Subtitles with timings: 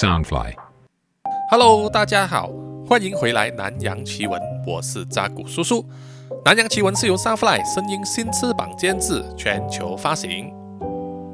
[0.00, 0.54] Soundfly。
[1.50, 2.48] Hello，大家好，
[2.88, 5.82] 欢迎回来《南洋奇闻》，我是扎古叔叔。
[6.42, 10.50] 《南洋奇闻》是由 Soundfly 声音新翅膀监制，全球发行。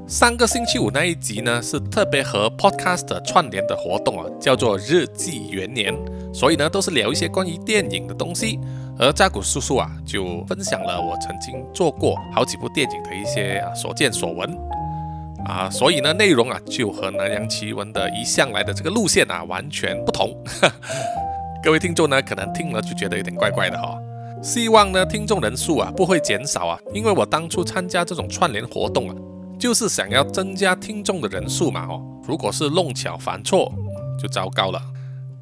[0.09, 5.95] 上个星期五那一集呢，是特别和 Podcast 串联的活动啊，叫做日记元年，
[6.35, 8.59] 所以呢，都是聊一些关于电影的东西。
[8.98, 14.59] 而扎古叔叔啊，就分享了我曾经做过好几部电影的一些啊所见所闻。
[15.47, 20.37] 啊，所以呢，内容啊就和南洋奇闻的一向来的这个路线啊完全不同。
[21.62, 23.97] 各位听众呢，可能听了就觉得有点怪怪的哈、
[24.43, 29.15] 希望呢，听众人数啊不会减少啊，因为我当初参加这种串联活动啊，
[29.59, 32.03] 就是想要增加听众的人数嘛哦。
[32.27, 33.73] 如果是弄巧反错，
[34.20, 34.83] 就糟糕了。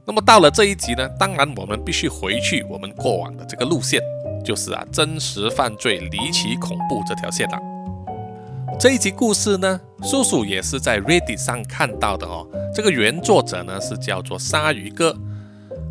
[0.06, 4.00] 那么到了这一集呢，当然我们必须回去我们过往的这个路线，
[4.44, 7.58] 就是啊真实犯罪、离奇恐怖这条线了。
[8.78, 12.46] 这一集故事呢，叔叔也是在 Reddit 上看到的哦。
[12.74, 15.16] 这个原作者呢是叫做鲨鱼哥，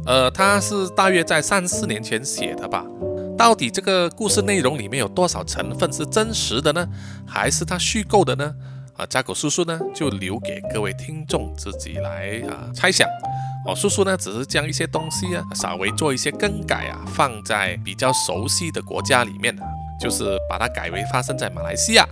[0.06, 2.86] 呃，他是大约在三四年前写的吧。
[3.38, 6.88] 到底这个故事内容里面有多少成分是真实的呢？
[7.26, 8.54] 还是他虚构的呢？
[8.96, 13.08] 啊，扎古叔叔呢就留给各位听众自己来啊猜想。
[13.66, 19.58] 哦，叔叔呢只是将一些东西啊稍微做一些更改啊，放在比较熟悉的国家里面，
[20.00, 22.06] 就是把它改为发生在马来西亚。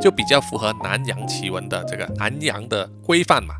[0.00, 3.54] 就比较符合南洋奇闻的这个南洋的规范嘛，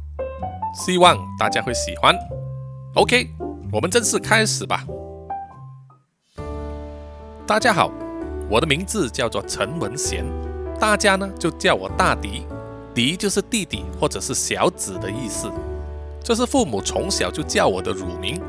[0.74, 2.16] 希望大家会喜欢。
[2.94, 3.28] OK，
[3.70, 4.84] 我们正式开始吧。
[7.46, 7.92] 大家好，
[8.48, 10.24] 我的名字叫做陈文贤，
[10.78, 12.46] 大家呢就叫我大迪，
[12.94, 15.50] 迪就是弟弟或者是小子的意思，
[16.24, 18.40] 这是父母从小就叫我的乳名，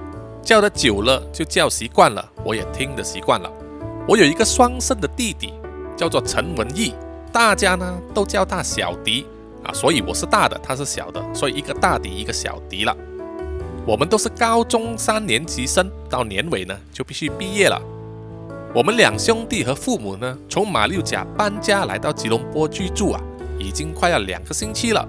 [0.42, 3.52] 叫的久了就叫习惯了，我也听得习惯了。
[4.08, 5.54] 我有一个双生的弟弟，
[5.98, 6.94] 叫做陈文义。
[7.32, 9.26] 大家呢都叫他小迪
[9.64, 12.96] 啊，所以我是大的，他是小的，所以一个大迪一个小迪了。
[13.86, 17.82] 我们都是高中三年级生，到年尾呢就必须毕业了。
[18.76, 23.22] 我们两兄弟和父母呢从马六甲搬家来到吉隆坡居住啊，
[23.58, 25.08] 已经快要两个星期了。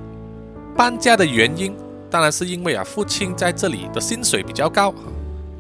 [0.77, 1.77] 搬家的原因
[2.11, 4.95] 当然是因为啊父亲在这里的薪水比较高，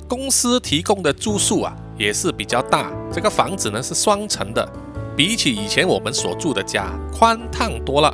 [0.08, 4.66] 公司提供的住宿啊也是比较大，这个房子呢是双层的。
[5.14, 8.12] 比起以前我们所住的家宽敞多了，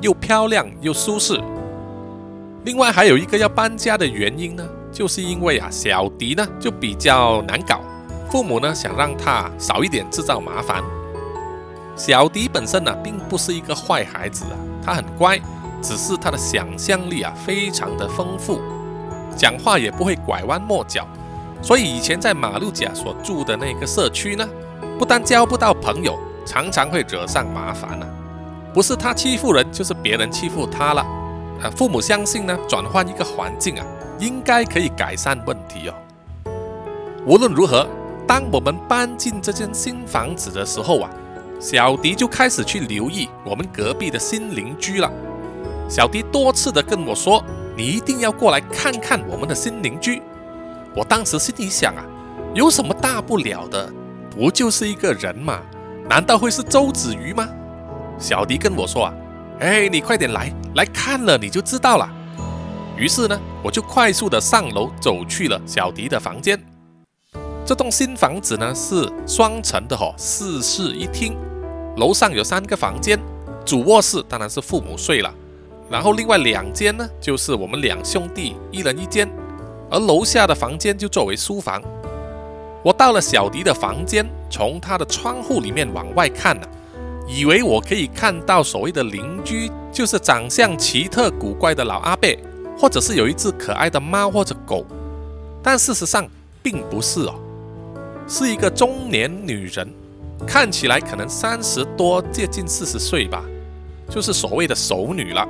[0.00, 1.40] 又漂亮又舒适。
[2.64, 7.80] 另外还有一个要搬家的原因呢，就是因为啊小迪呢就比较难搞，
[8.30, 10.80] 父母呢想让他少一点制造麻烦。
[11.96, 15.40] 小迪本身呢并不是一个坏孩子啊，他很乖，
[15.82, 18.60] 只是他的想象力啊非常的丰富，
[19.36, 21.04] 讲话也不会拐弯抹角，
[21.60, 24.48] 所以以前在马六甲所住的那个社区呢。
[25.02, 28.72] 不但交不到朋友，常常会惹上麻烦呢、啊。
[28.72, 31.04] 不是他欺负人，就是别人欺负他了。
[31.60, 33.84] 呃，父母相信呢，转换一个环境啊，
[34.20, 35.94] 应该可以改善问题哦。
[37.26, 37.84] 无论如何，
[38.28, 41.10] 当我们搬进这间新房子的时候啊，
[41.58, 45.10] 小迪就开始去留意我们隔壁的新邻居了。
[45.88, 47.44] 小迪多次的跟我说
[47.76, 50.22] ：“你一定要过来看看我们的新邻居。”
[50.94, 52.04] 我当时心里想啊，
[52.54, 53.92] 有什么大不了的？
[54.34, 55.60] 不就是一个人嘛？
[56.08, 57.46] 难道会是周子瑜吗？
[58.18, 59.14] 小迪跟我说啊，
[59.60, 62.10] 哎，你快点来，来看了你就知道了。
[62.96, 66.58] 于是呢，我就快速的上楼走去了小迪的房间。
[67.66, 71.36] 这栋新房子呢是双层的哦，四室一厅，
[71.96, 73.20] 楼上有三个房间，
[73.66, 75.32] 主卧室当然是父母睡了，
[75.90, 79.30] 然后另外两间呢就是我们两兄弟一人一间，
[79.90, 81.82] 而楼下的房间就作为书房。
[82.84, 86.66] 我到了小迪的房间，从他的窗户里面往外看呢、
[87.28, 92.28] 以为我可以看到所谓的邻居，就是长相奇特古怪的老阿伯，
[92.76, 94.84] 或者是有一只可爱的猫或者狗，
[95.62, 96.26] 但事实上
[96.60, 97.34] 并不是哦，
[98.26, 99.88] 是一个中年女人，
[100.44, 103.44] 看起来可能三十多，接近四十岁吧，
[104.08, 105.46] 就是所谓的熟女了。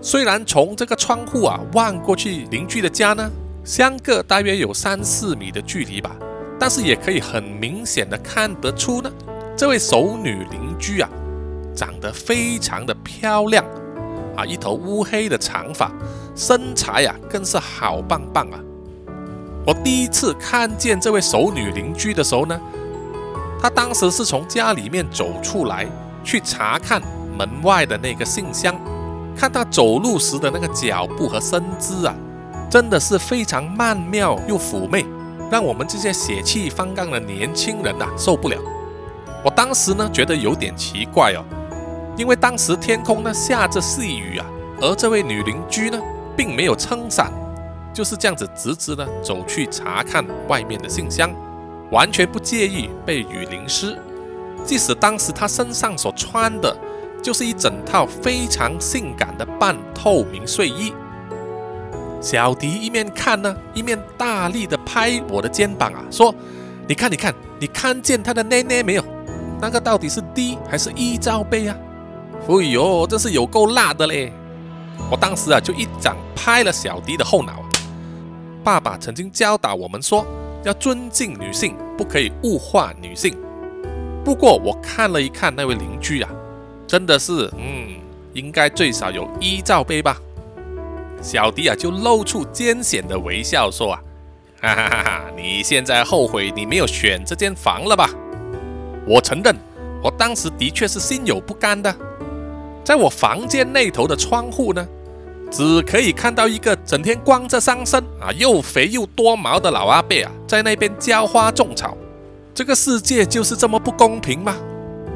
[0.00, 3.28] 虽然从这个窗户啊望过去，邻居的家呢，
[3.64, 6.14] 相隔大约有三四米的距离吧。
[6.58, 9.10] 但是也可以很明显的看得出呢，
[9.56, 11.08] 这位熟女邻居啊，
[11.74, 13.64] 长得非常的漂亮
[14.36, 15.92] 啊，一头乌黑的长发，
[16.34, 18.58] 身材啊更是好棒棒啊。
[19.66, 22.58] 我第一次看见这位熟女邻居的时候呢，
[23.60, 25.86] 她当时是从家里面走出来，
[26.24, 27.00] 去查看
[27.36, 28.74] 门外的那个信箱，
[29.36, 32.14] 看她走路时的那个脚步和身姿啊，
[32.68, 35.06] 真的是非常曼妙又妩媚。
[35.50, 38.58] 让我们这些血气方刚的年轻人呐、啊、受不了。
[39.44, 41.44] 我当时呢觉得有点奇怪哦，
[42.16, 44.46] 因为当时天空呢下着细雨啊，
[44.80, 46.00] 而这位女邻居呢
[46.36, 47.32] 并没有撑伞，
[47.94, 51.30] 就是这样子直直的走去查看外面的信箱，
[51.90, 53.96] 完全不介意被雨淋湿。
[54.64, 56.76] 即使当时她身上所穿的
[57.22, 60.92] 就是一整套非常性感的半透明睡衣。
[62.20, 66.34] 小迪一面看呢，一面大力的拍我的肩膀啊，说
[66.88, 69.04] ：“你看，你看，你看见他的奶奶没有？
[69.60, 71.76] 那个到底是 D 还是 E 罩杯啊？
[72.48, 74.32] 哎呦，这是有够辣的嘞！”
[75.10, 77.62] 我当时啊，就一掌拍了小迪的后脑。
[78.64, 80.26] 爸爸曾经教导我们说，
[80.64, 83.36] 要尊敬女性，不可以物化女性。
[84.24, 86.28] 不过我看了一看那位邻居啊，
[86.86, 87.96] 真的是，嗯，
[88.34, 90.20] 应该最少有一罩杯吧。
[91.20, 94.00] 小迪啊，就露出艰险的微笑，说：“啊，
[94.62, 95.24] 哈哈哈哈！
[95.36, 98.08] 你现在后悔你没有选这间房了吧？”
[99.06, 99.56] 我承认，
[100.02, 101.94] 我当时的确是心有不甘的。
[102.84, 104.86] 在我房间那头的窗户呢，
[105.50, 111.96] 只可以看到一个整天光着上身啊，又肥又多毛的老阿伯啊，在那边浇花种草。
[112.54, 114.56] 这个世界就是这么不公平吗？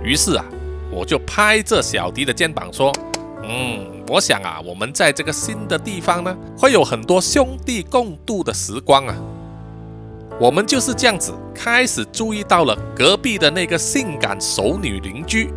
[0.03, 0.45] 于是啊，
[0.91, 2.93] 我就拍着小迪的肩膀说
[3.45, 9.15] ：“嗯。”我想啊，我们在这个新的地方呢，会有很多兄弟共度的时光啊。
[10.41, 15.53] 我们就是这样子开始注意到了隔壁的那个性感熟女邻居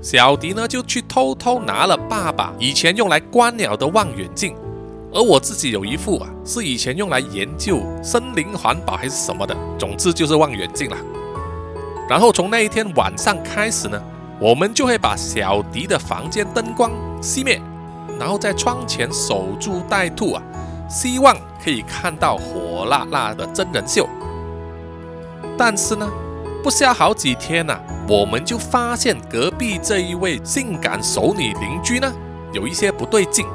[0.00, 4.54] 小迪呢，就去偷偷拿了爸爸以前用来观鸟的望远镜，
[5.12, 10.96] 而我自己有一副啊，是以前用来研究森林环保还是什么的，总之就是望远镜了。
[12.08, 14.02] 然后从那一天晚上开始呢，
[14.40, 16.90] 我们就会把小迪的房间灯光
[17.20, 17.60] 熄灭。
[18.18, 20.42] 然后在窗前守株待兔啊，
[20.88, 24.08] 希望可以看到火辣辣的真人秀。
[25.58, 26.08] 但是呢，
[26.62, 27.78] 不消好几天呐，
[28.08, 32.12] 我们就发现隔壁这一位性感熟女邻居呢，
[32.52, 33.46] 有一些不对劲。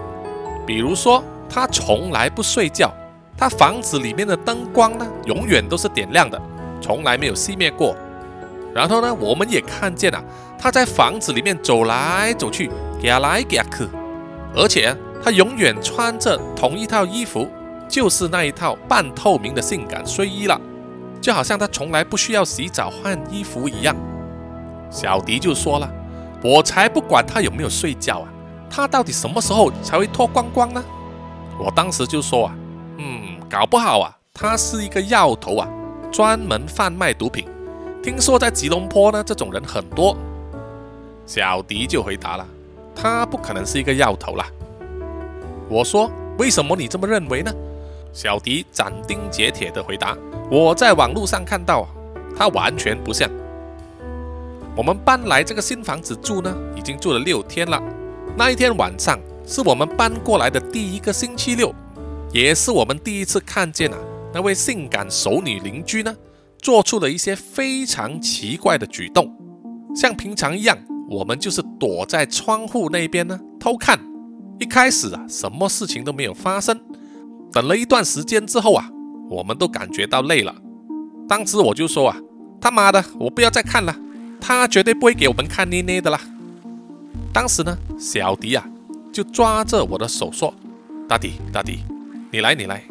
[0.66, 2.92] 比如说，她从来不睡觉，
[3.38, 6.40] 她房子里面的灯光呢，永远都是点亮的，
[6.82, 7.96] 从来没有熄灭过。
[8.76, 10.24] 然后呢，我们也看见了
[10.60, 12.70] 她在房子里面走来走去，
[13.02, 13.88] 给来给去。
[14.58, 17.48] 而且他永远穿着同一套衣服，
[17.88, 20.60] 就是那一套半透明的性感睡衣了，
[21.22, 23.96] 就好像他从来不需要洗澡换衣服一样。
[24.90, 25.88] 小迪就说了
[26.44, 28.28] ：“我才不管他有没有睡觉啊，
[28.68, 30.84] 他到底什么时候才会脱光光呢？”
[31.60, 32.56] 我当时就说：“啊，
[32.98, 35.70] 嗯，搞不好啊，他是一个药头啊，
[36.12, 37.46] 专门贩卖毒品。
[38.02, 40.18] 听说在吉隆坡呢，这种人很多。”
[41.28, 42.48] 小迪就回答了。
[43.00, 44.48] 他不可能是一个药头啦。
[45.70, 46.10] 我说
[46.40, 47.54] ：“为什么你这么认为呢？”
[48.12, 50.18] 小迪斩钉截铁地回答
[50.50, 51.88] ：“我在网络上看到，
[52.36, 53.30] 他完全不像。
[54.76, 57.80] 我们搬来这个新房子住呢，已经住了六天了。
[58.36, 61.74] 那一天晚上是我们搬过来的第一个星期六，
[62.32, 63.98] 也是我们第一次看见啊
[64.34, 66.16] 那位性感熟女邻居呢，
[66.60, 69.32] 做出了一些非常奇怪的举动，
[69.96, 70.76] 像平常一样。”
[71.10, 74.00] 我们就是躲在窗户那边呢偷看，
[74.60, 76.80] 一开始啊什么事情都没有发生，
[77.52, 78.90] 等了一段时间之后啊，
[79.30, 80.54] 我们都感觉到累了。
[81.28, 82.18] 当时我就说啊，
[82.60, 83.96] 他妈的，我不要再看了，
[84.40, 86.20] 他绝对不会给我们看捏捏的啦。
[87.34, 88.68] 当时呢，小迪啊
[89.14, 90.54] 就抓着我的手说
[91.08, 91.80] ：“大迪，大迪，
[92.32, 92.84] 你来，你来。”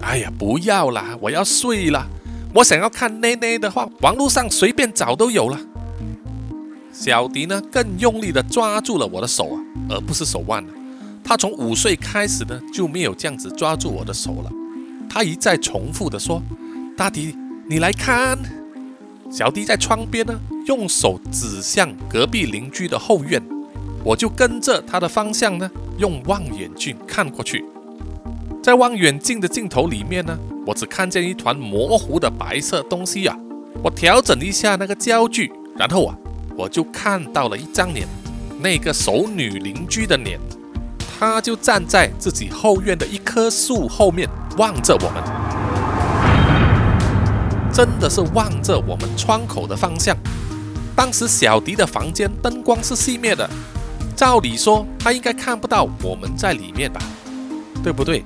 [0.00, 2.06] 哎呀，不要啦，我要睡了。
[2.54, 5.58] 我想要看捏捏的话，网络上随便找都有了。
[7.00, 9.56] 小迪呢，更用力地抓住了我的手啊，
[9.88, 10.64] 而不是手腕。
[11.22, 14.50] 他从五岁开始呢，就没有这样子抓住我的手了。
[15.08, 16.42] 他一再重复地说
[16.98, 17.36] ：“大迪，
[17.68, 18.36] 你来看。”
[19.30, 23.40] 小迪在窗边呢，用手指向隔壁邻居的后院。
[24.02, 27.64] 我就跟着他的方向呢，用望远镜看过去。
[28.60, 30.36] 在望远镜的镜头里面呢，
[30.66, 33.38] 我只看见一团模糊的白色东西啊。
[33.84, 36.18] 我调整一下那个焦距，然后啊。
[36.58, 38.04] 我就看到了一张脸，
[38.58, 40.40] 那个熟女邻居的脸，
[41.16, 45.22] 她就站在自己后院的一棵树后面望着我们，
[47.72, 50.16] 真的是望着我们窗口的方向。
[50.96, 53.48] 当时小迪的房间灯光是熄灭的，
[54.16, 57.00] 照理说他应该看不到我们在里面吧，
[57.84, 58.24] 对不对？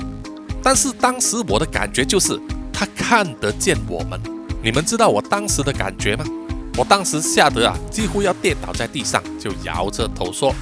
[0.62, 2.40] 但是当时我的感觉就是
[2.72, 4.18] 他看得见我们，
[4.62, 6.24] 你们知道我当时的感觉吗？
[6.78, 10.54] 我当时吓得啊，几乎要跌倒在地上，就摇着头说：“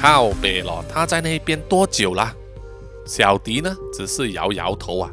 [0.00, 2.34] 靠北了，他在那边多久了？”
[3.06, 5.10] 小迪呢，只是摇摇头啊。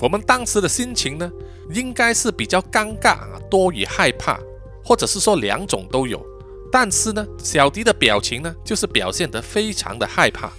[0.00, 1.30] 我们当时的心情呢，
[1.72, 4.38] 应该是比较尴尬啊，多于害怕，
[4.84, 6.24] 或者是说两种都有。
[6.70, 10.52] 但是呢，小迪的表情呢，就是表现得非常的害怕。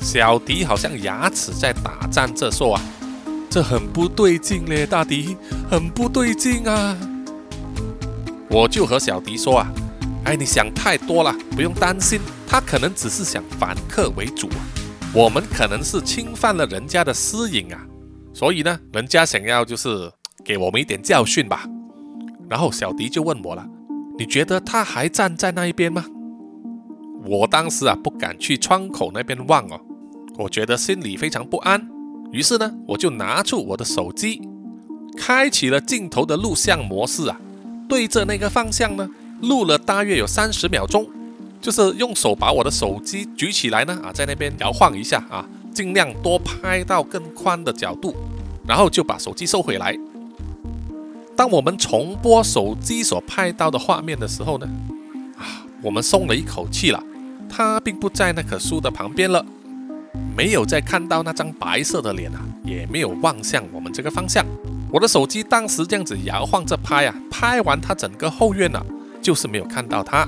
[0.00, 2.82] 小迪好像牙齿在打战着，说啊，
[3.48, 5.36] 这很不对劲嘞，大迪，
[5.70, 6.98] 很不对劲啊！
[8.54, 9.66] 我就和小迪说啊，
[10.26, 14.48] 哎，你想太多了，不用担心，他可能只是想反客为主，
[15.12, 17.84] 我们可能是侵犯了人家的私隐啊，
[18.32, 20.08] 所以呢，人家想要就是
[20.44, 21.66] 给我们一点教训吧。
[22.48, 23.66] 然后小迪就问我了，
[24.16, 26.04] 你觉得他还站在那一边吗？
[27.24, 29.80] 我当时啊不敢去窗口那边望哦。
[30.38, 31.88] 我觉得心里非常不安，
[32.30, 34.40] 于是呢，我就拿出我的手机，
[35.16, 37.40] 开启了镜头的录像模式啊，
[37.88, 39.08] 对着那个方向呢，
[39.42, 41.06] 录了大约有三十秒钟，
[41.60, 48.14] 就是用手把我的手机举起来呢，啊，在那边摇晃一下啊，尽量多拍到更宽的角度，
[48.66, 49.96] 然后就把手机收回来。
[51.36, 54.68] 当我们重播手机所拍到的画面的时候呢，
[55.36, 57.02] 啊，我们松了一口气了，
[57.48, 59.44] 他并不在那棵树的旁边了。
[60.36, 64.44] 没有再看到那张白色的脸啊，也没有望向我们这个方向。
[64.94, 68.80] 我的手机当时这样子摇晃着拍啊，拍完他整个后院了，
[69.20, 70.24] 就是没有看到他。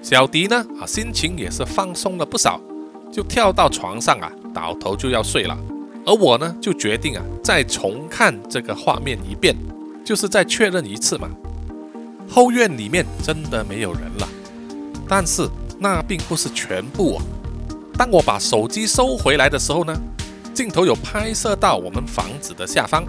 [0.00, 2.60] 小迪呢啊，心情也是放松了不少，
[3.10, 5.58] 就跳到床上啊，倒头就要睡了。
[6.06, 9.56] 而我呢，就决定啊，再重看这个画面一遍，
[10.04, 11.28] 就是再确认一次嘛。
[12.30, 14.28] 后院里面真的没有人了，
[15.08, 15.48] 但是
[15.80, 17.22] 那并不是全部哦。
[17.98, 20.00] 当我把手机收回来的时候呢，
[20.54, 23.04] 镜头有拍摄到我们房子的下方，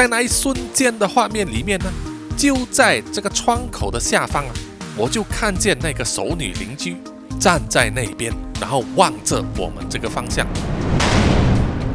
[0.00, 1.92] 在那一瞬间的画面里面呢，
[2.34, 4.50] 就在这个窗口的下方啊，
[4.96, 6.96] 我就看见那个熟女邻居
[7.38, 10.46] 站在那边，然后望着我们这个方向，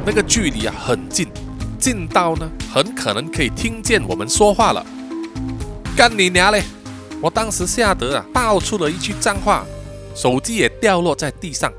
[0.06, 1.28] 那个距离啊很近，
[1.80, 4.86] 近到呢很可能可以听见我们说话了。
[5.98, 6.62] 干你娘嘞！
[7.20, 9.66] 我当时吓得啊爆出了一句脏话，
[10.14, 11.74] 手机也掉落在地上。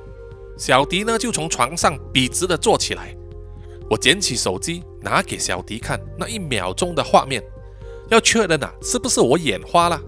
[0.59, 3.15] 小迪呢，就从床上笔直的坐起来。
[3.89, 7.41] 我捡起手机，拿给小迪看那一秒钟的画面，
[8.11, 10.01] 要确认啊，是不是我眼花了？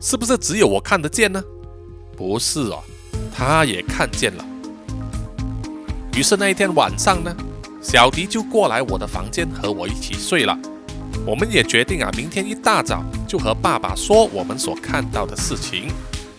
[0.00, 1.42] 是不是只有我看得见呢？
[2.16, 2.80] 不是哦，
[3.34, 4.44] 他也看见了。
[6.16, 7.36] 于是那一天晚上呢，
[7.82, 10.56] 小迪就过来我的房间和我一起睡了。
[11.26, 15.88] 我们也决定啊，明天一大早就和爸爸说我们所看到的事情。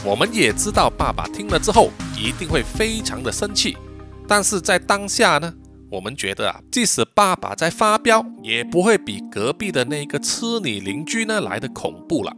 [0.05, 3.77] 我们也知道，爸爸听了之后一定会非常的生气。
[4.25, 5.53] 但是在当下呢，
[5.91, 12.31] 我们觉得啊，即使爸爸在发飙，也不会比隔壁的那个痴女邻居呢来的恐怖了。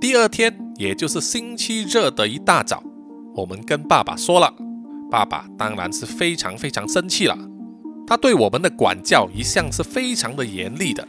[0.00, 2.82] 第二天，也就是星期日的一大早，
[3.34, 4.52] 我们跟爸爸说了，
[5.10, 7.38] 爸爸当然是非常非常生气了。
[8.06, 11.06] 他对我们的管教一向是非常的严厉的，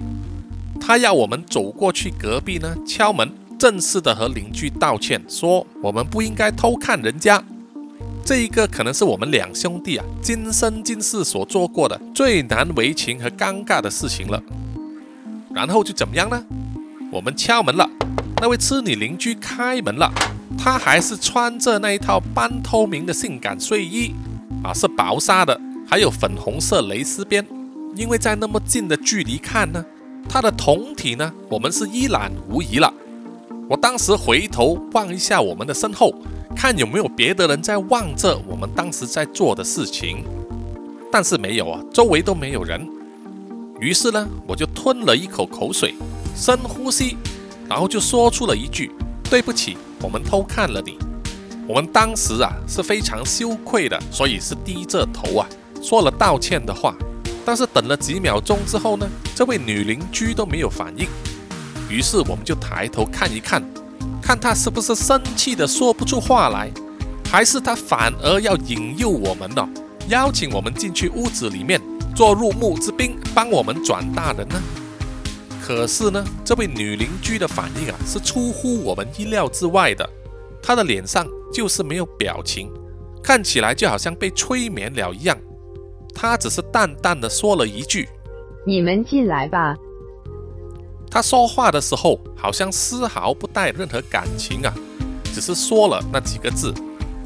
[0.80, 3.32] 他要我们走过去隔壁呢敲门。
[3.60, 7.44] 正式的和邻居道歉，说我们不应该偷看人家。
[8.28, 14.44] 这一个可能是我们两兄弟啊今生今世所做过的最难为情和尴尬的事情了。
[15.56, 16.44] 然后就怎么样呢？
[17.10, 17.90] 我们敲门了，
[18.42, 20.12] 那位痴女邻居开门了，
[20.58, 24.14] 她还是穿着那一套半透明的性感睡衣
[24.62, 25.58] 啊，是薄纱的，
[25.90, 27.48] 还有粉红色蕾丝边。
[27.96, 29.86] 因为在那么近的距离看呢，
[30.28, 32.94] 她的胴体呢，我们是一览无遗了。
[33.70, 36.14] 我当时回头望一下我们的身后，
[36.56, 40.24] 看有没有别的人在望着我们当时在做的事情，
[41.12, 42.88] 但是没有啊，周围都没有人。
[43.82, 45.94] 于是呢，我就吞了一口口水，
[46.34, 47.18] 深呼吸，
[47.68, 48.90] 然后就说出了一句
[49.30, 50.98] ：“对不起，我们偷看了你。”
[51.68, 55.46] 我们当时啊是非常羞愧的，所以是低着头啊
[55.82, 56.96] 说了道歉的话。
[57.46, 59.06] 但是等了几秒钟之后呢，
[59.36, 61.06] 这位女邻居都没有反应。
[61.90, 63.64] 于是我们就抬头看一看，
[64.22, 66.72] 看他是不是生气的说不出话来，
[67.30, 69.68] 还是他反而要引诱我们呢？
[70.10, 71.82] 邀请我们进去屋子里面
[72.16, 74.56] 做入幕之宾，帮我们转大人呢？
[75.62, 80.10] 可是呢，这位女邻居的反应啊，是出乎我们意料之外的。
[80.62, 82.72] 她的脸上就是没有表情，
[83.22, 85.38] 看起来就好像被催眠了一样。
[86.16, 88.08] 她只是淡淡的说了一句
[88.66, 89.76] ：“你们进来吧。”
[91.10, 94.74] 他说话的时候好像丝毫不带任何感情啊，
[95.34, 96.74] 只是说了那几个字。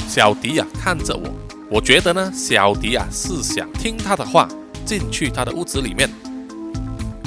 [0.08, 1.30] 小迪啊看着我，
[1.70, 4.48] 我觉得呢，小迪啊是想听他的话，
[4.86, 6.10] 进去他的屋子里面。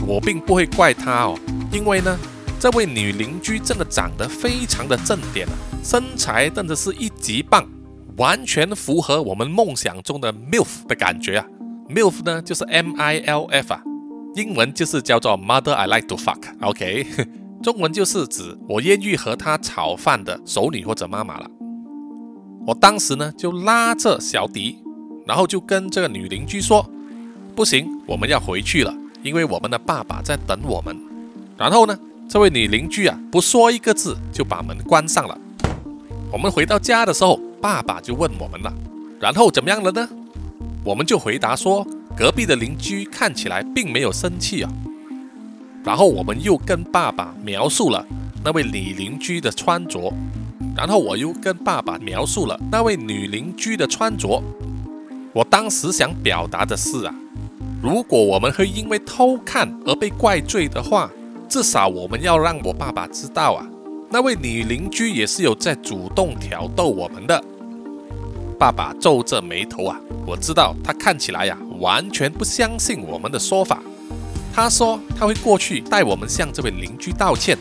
[0.07, 1.39] 我并不会怪他哦，
[1.73, 2.19] 因为呢，
[2.61, 7.67] 这位女邻居真的长得非常的正点啊，身材真的是一级棒，
[8.17, 11.47] 完全符合我们梦想中的 milf 的感觉啊。
[11.89, 13.83] milf 呢就是 M I L F 啊。
[14.35, 17.07] 英文就是叫做 Mother I like to fuck，OK，
[17.63, 21.49] 中文就是指我愿意和他炒饭的熟女或者妈妈了。
[22.67, 24.79] 我当时呢就拉着小迪，
[25.25, 26.85] 然后就跟这个女邻居说
[27.55, 30.99] ：“不行，我们要回去了，因为我们的爸爸在等我们。”
[31.57, 31.97] 然后呢，
[32.29, 35.39] 这位女邻居啊不说一个字就把门关上了。
[36.33, 38.75] 我们回到家的时候，爸爸就问我们了
[39.21, 40.09] ：“然后怎么样了呢？”
[40.85, 44.71] 我们就回答说：“隔壁的邻居看起来并没有生气啊。”
[45.85, 48.07] 然后我们又跟爸爸描述了
[48.45, 50.13] 那位女邻居的穿着。
[50.77, 54.43] 然后我又跟爸爸描述了那位女邻居的穿着。
[55.33, 57.15] 我当时想表达的是啊，
[57.81, 61.09] 如果我们会因为偷看而被怪罪的话，
[61.49, 63.65] 至少我们要让我爸爸知道啊，
[64.11, 67.45] 那位女邻居也是有在主动挑逗我们的。
[68.59, 73.83] 爸爸皱着眉头啊，我知道他看起来呀完全不相信我们的说法。
[74.55, 77.59] 他说他会过去带我们向这位邻居道歉。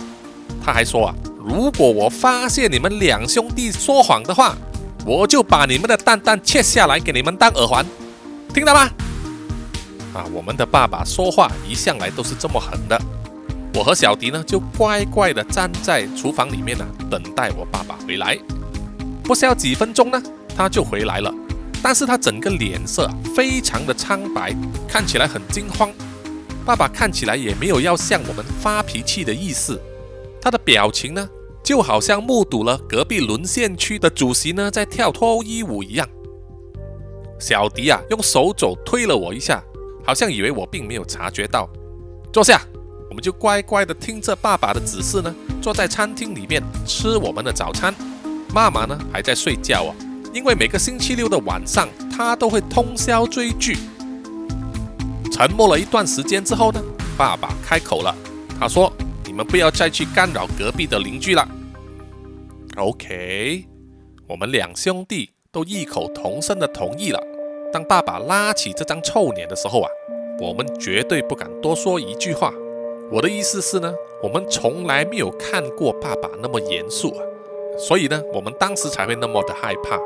[0.63, 1.13] 他还说啊。
[1.45, 4.55] 如果我发现你们两兄弟说谎的话，
[5.05, 7.85] 我就把你们的蛋蛋切下来给你们当耳环，
[8.53, 8.89] 听到吗？
[10.13, 12.97] 啊，我们的爸爸说话一向来都是这么狠的。
[13.73, 18.39] 我和小迪呢，就乖乖的站在厨房里面呢，等待我爸爸回来。
[19.21, 20.23] 不消几分钟呢，
[20.55, 21.29] 他就回来了，
[21.83, 24.55] 但是他整个脸色非常的苍白，
[24.87, 25.91] 看起来很惊慌。
[26.65, 29.77] 爸爸看起来也没有要向我们发脾气的意思。
[30.41, 31.29] 他的表情呢，
[31.61, 36.07] 就好像目睹了隔壁沦陷区的主席呢在跳脱衣舞一样。
[37.37, 39.61] 小迪啊，用手肘推了我一下，
[40.05, 41.69] 好像以为我并没有察觉到。
[42.31, 42.61] 坐下，
[43.09, 47.93] 我们就乖乖的听着爸爸的指示呢，坐在餐厅里面吃我们的早餐。
[48.53, 49.95] 妈妈呢还在睡觉啊，
[50.33, 53.77] 因为每个星期六的晚上，他都会通宵追剧。
[55.31, 56.81] 沉默了一段时间之后呢，
[57.17, 58.15] 爸爸开口了，
[58.59, 58.91] 他说。
[59.25, 61.47] 你们不要再去干扰隔壁的邻居了。
[62.75, 63.65] OK，
[64.27, 67.19] 我们两兄弟都异口同声的同意了。
[67.71, 69.89] 当爸爸拉起这张臭脸的时候啊，
[70.39, 72.53] 我们绝对不敢多说一句话。
[73.11, 77.23] 我的意思是呢，我们从来没有看过爸爸那么严肃啊，
[77.79, 79.97] 所以呢，我们当时才会那么的害怕。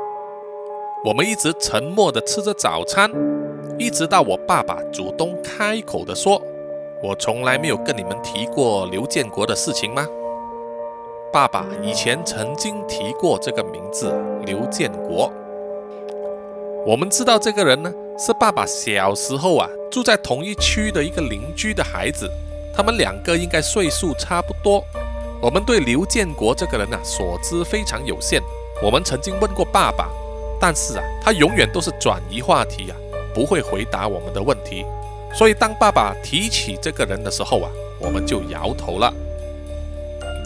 [1.04, 3.08] 我们一直沉默的吃着早餐，
[3.78, 6.42] 一直到我爸爸主动开口的说。
[7.00, 10.04] 我从来没有跟你们提过刘建国的事情吗？
[11.32, 14.12] 爸爸以前曾经提过这个名字，
[14.44, 15.32] 刘建国。
[16.84, 22.28] 我们知道这个人呢，是爸爸小时候啊住在同一区的一个邻居的孩子，
[22.74, 24.82] 他们两个应该岁数差不多。
[25.40, 28.42] 我们对刘建国这个人呢所知非常有限。
[28.82, 30.08] 我们曾经问过爸爸，
[30.60, 32.96] 但是啊，他永远都是转移话题啊，
[33.34, 34.84] 不会回答我们的问题。
[35.34, 39.12] 所以，当爸爸提起这个人的时候啊，我们就摇头了。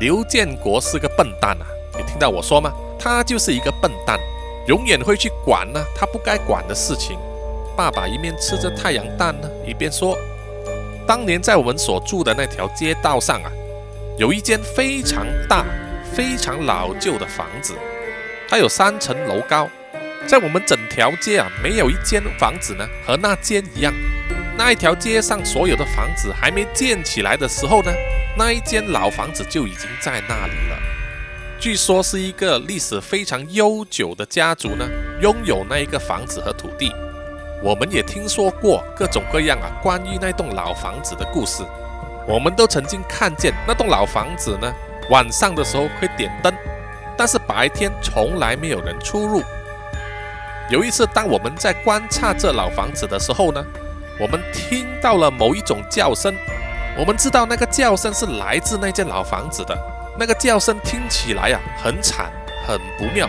[0.01, 2.73] 刘建国是个笨蛋啊，你听到我说吗？
[2.99, 4.19] 他就是一个笨蛋，
[4.67, 7.17] 永远会去管呢他不该管的事情。
[7.77, 10.19] 爸爸一面吃着太阳蛋呢，一边说
[11.07, 13.51] ：“当年在我们所住的那条街道上啊，
[14.19, 15.65] 有一间非常大、
[16.13, 17.75] 非常老旧的房子，
[18.49, 19.69] 它有三层楼高，
[20.27, 23.93] 在我们整条街啊，没有一间房子呢和那间一样。”
[24.57, 27.91] 那一条街上所有的房子还没建起来的时候呢，
[28.37, 30.79] 那一间老房子就已经在那里了。
[31.59, 34.87] 据说是一个历史非常悠久的家族呢，
[35.21, 36.93] 拥有那一个房子和土地。
[37.63, 41.63] 我们也听说过各种各样啊关于那栋老房子的故事。
[42.29, 44.73] 我们都曾经看见那栋老房子呢，
[45.09, 46.53] 晚上的时候会点灯，
[47.17, 49.43] 但是白天从来没有人出入。
[50.71, 53.65] 有一次，当我们在观察这老房子的时候呢。
[54.21, 56.33] 我们听到了某一种叫声，
[56.99, 59.77] 我们知道那个叫声是来自那间老房子的。
[60.19, 62.31] 那个叫声听起来呀很惨，
[62.65, 63.29] 很不妙。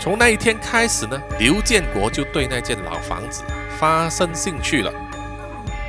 [0.00, 3.42] 从那一天开始呢，刘建国就对那间老房子
[3.78, 4.92] 发生兴趣了。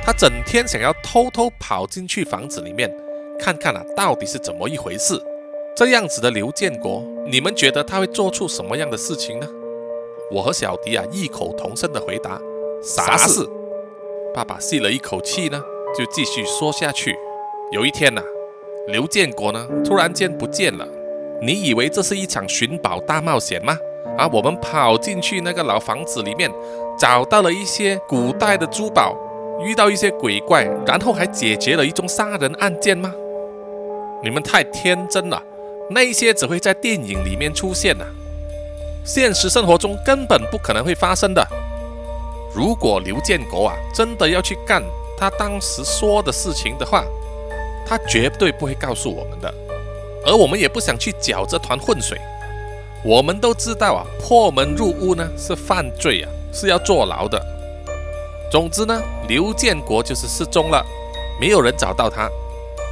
[0.04, 2.92] 他整天想要偷偷跑进去房子里面
[3.38, 5.18] 看看啊，到底是怎么一回事。
[5.76, 9.46] 这样子的刘建国，你们觉得他会做出什么样的事情呢？
[10.34, 12.40] 我和小迪啊异口同声的回答：
[12.82, 13.48] 啥事？
[14.34, 15.62] 爸爸吸了一口气呢，
[15.96, 17.16] 就继续说下去。
[17.70, 18.20] 有一天呐，
[18.88, 20.84] 刘建国呢突然间不见了。
[21.40, 23.78] 你以为这是一场寻宝大冒险吗？
[24.18, 26.50] 啊，我们跑进去那个老房子里面，
[26.98, 29.16] 找到了一些古代的珠宝，
[29.64, 33.14] 遇到一些鬼怪，然后还解决了一宗杀人案件吗？
[34.20, 35.40] 你们太天真了，
[35.90, 38.04] 那些只会在电影里面出现呐，
[39.04, 41.46] 现实生活中根本不可能会发生的。
[42.54, 44.82] 如果刘建国啊真的要去干
[45.18, 47.04] 他当时说的事情的话，
[47.86, 49.52] 他绝对不会告诉我们的，
[50.24, 52.18] 而我们也不想去搅这团浑水。
[53.04, 57.40] 我们都知道啊，破门入屋呢是犯罪啊，是要坐牢的。
[58.50, 60.82] 总之呢，刘建国就是失踪了，
[61.38, 62.30] 没有人找到他。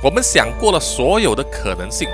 [0.03, 2.09] 我们想过了所有的可能性，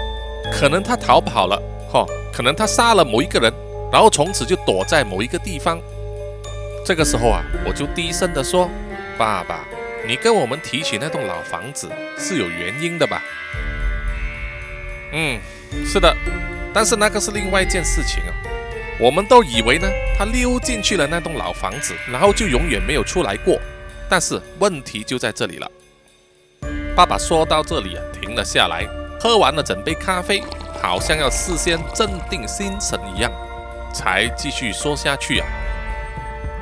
[0.52, 3.52] 可能他逃跑了，哈，可能他杀了某一个人，
[3.92, 5.81] 然后从此就躲在某一个地方。
[6.85, 8.70] 这个时候啊，我就低声的说
[9.18, 9.66] ：“爸爸，
[10.07, 13.22] 你跟我们提起那栋老房子是有原因的吧
[15.12, 15.38] ？”“嗯，
[15.87, 16.14] 是的，
[16.72, 18.33] 但是那个是另外一件事情啊。
[19.01, 23.59] 我们都以为呢，他溜进去了那栋老房子，然后就永远没有出来过。
[24.09, 25.70] 但是问题就在这里了。”
[26.96, 28.85] 爸爸说到这里啊，停了下来，
[29.20, 30.42] 喝完了整杯咖啡，
[30.83, 33.31] 好像要事先镇定心神一样，
[33.92, 35.46] 才继续说下去啊。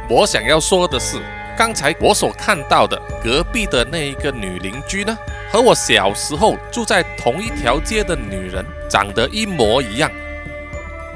[0.09, 1.21] 我想要说的是，
[1.57, 5.17] 刚才我所看到的隔壁的那一个女邻居呢，
[5.51, 10.11] 和我小时候住在同一条街的女人长得一模一样。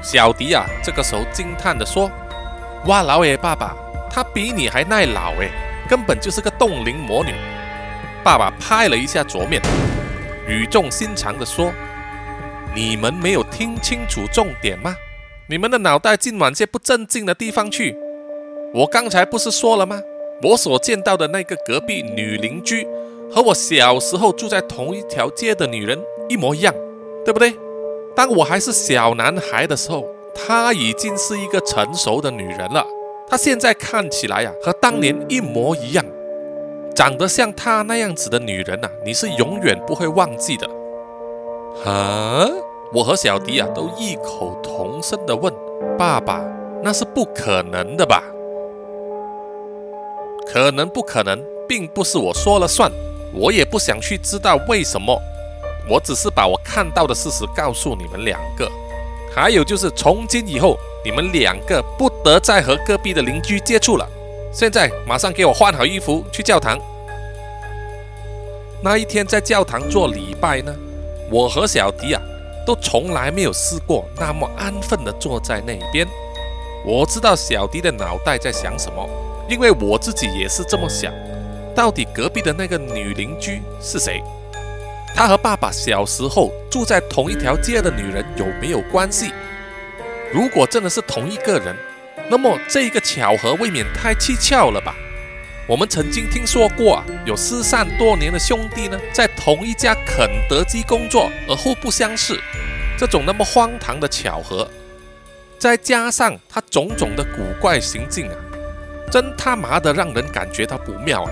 [0.01, 2.11] 小迪啊，这个时候惊叹地说
[2.87, 3.75] ：“哇，老爷爸爸，
[4.09, 5.51] 她比你还耐老诶，
[5.87, 7.33] 根本就是个冻龄魔女。”
[8.23, 9.61] 爸爸拍了一下桌面，
[10.47, 11.71] 语重心长地说
[12.75, 14.95] ：“你们没有听清楚重点吗？
[15.51, 17.93] 你们的脑袋尽往些不正经的地方去。
[18.73, 20.01] 我刚才不是说了吗？
[20.43, 22.87] 我所见到的那个隔壁女邻居，
[23.29, 26.73] 和我小时候住在同一条街的女人一模一样，
[27.25, 27.53] 对不对？
[28.15, 32.87] 当我还是小男孩的时候，她已经是一个成熟的女人了。
[33.27, 36.05] 她现在看起来呀，和当年一模一样。”
[36.95, 40.65] 长得像她那样子的女人呐，你是永远不会忘记的。
[41.83, 42.49] 啊！
[42.93, 45.53] 我和小迪啊都异口同声的问
[45.97, 46.43] ：“爸爸，
[46.83, 48.21] 那是不可能的吧？”
[50.45, 52.91] 可能不可能，并不是我说了算，
[53.33, 55.17] 我也不想去知道为什么。
[55.89, 58.69] 我只是把我看到的事实告诉你们两个。
[59.33, 64.05] 还有就是，从今以后，你们两个不得再和隔壁的邻居接触了。
[64.51, 66.77] 现在马上给我换好衣服去教堂。
[68.83, 70.75] 那一天在教堂做礼拜呢，
[71.31, 72.21] 我和小迪啊
[72.71, 76.07] 都从来没有试过那么安分的坐在那边。
[76.85, 79.05] 我知道小迪的脑袋在想什么，
[79.49, 81.11] 因为我自己也是这么想。
[81.75, 84.23] 到底隔壁的那个女邻居是谁？
[85.13, 89.33] 她和爸爸小时候住在同一条街的女人有没有关系？
[90.31, 91.75] 如果真的是同一个人，
[92.29, 94.95] 那么这一个巧合未免太蹊跷了吧？
[95.71, 102.37] 我们曾经听说过啊，有失散多年的兄弟呢，在同一家肯德基工作而互不相识。
[102.99, 104.69] 这种那么荒唐的巧合，
[105.57, 108.35] 再加上他种种的古怪行径啊，
[109.09, 111.31] 真他妈的让人感觉到不妙啊！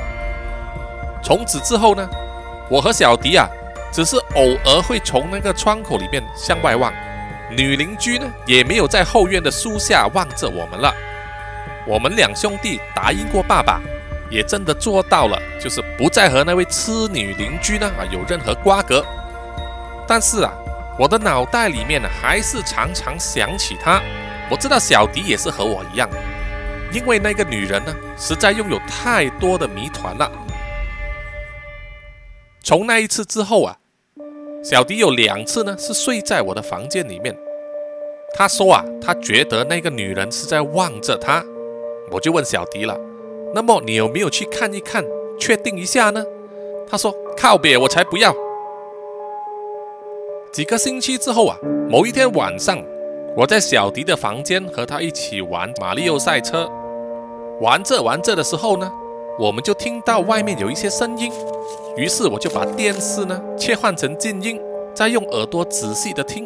[1.21, 2.09] 从此之后呢，
[2.69, 3.45] 我和小迪啊，
[3.91, 6.93] 只是偶尔会从那个窗口里面向外望。
[7.51, 10.95] 女邻居呢，也没有在后院的树下望着我们了。
[11.85, 13.81] 我们两兄弟答应过爸爸，
[14.29, 19.05] 也真的做到了，就是不再和那位痴女邻居呢啊有任何瓜葛。
[20.07, 20.53] 但是啊，
[20.97, 24.01] 我的脑袋里面呢，还是常常想起她。
[24.49, 26.09] 我知道小迪也是和我一样，
[26.91, 30.31] 因为那个女人呢，实在拥有太多的谜团了。
[32.61, 33.75] 从那一次之后啊。
[34.61, 37.33] 小迪有两次呢，是睡在我的房间里面。
[38.33, 41.41] 他说啊，他觉得那个女人是在望着他。
[42.11, 42.99] 我就问小迪了，
[43.53, 45.03] 那么你有没有去看一看，
[45.39, 46.23] 确定一下呢？
[46.89, 48.35] 他说靠别，我才不要。
[50.51, 51.57] 几个星期之后啊，
[51.89, 52.83] 某一天晚上，
[53.35, 56.69] 我在小迪的房间和他一起玩马里奥赛车，
[57.61, 58.91] 玩着玩着的时候呢。
[59.39, 61.31] 我们就听到外面有一些声音，
[61.95, 64.59] 于是我就把电视呢切换成静音，
[64.93, 66.45] 再用耳朵仔细的听。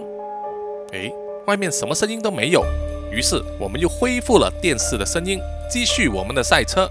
[0.92, 1.12] 诶，
[1.48, 2.64] 外面什么声音都没有。
[3.14, 6.90] 于是我们又恢复了电视的声音，继续我们的赛车。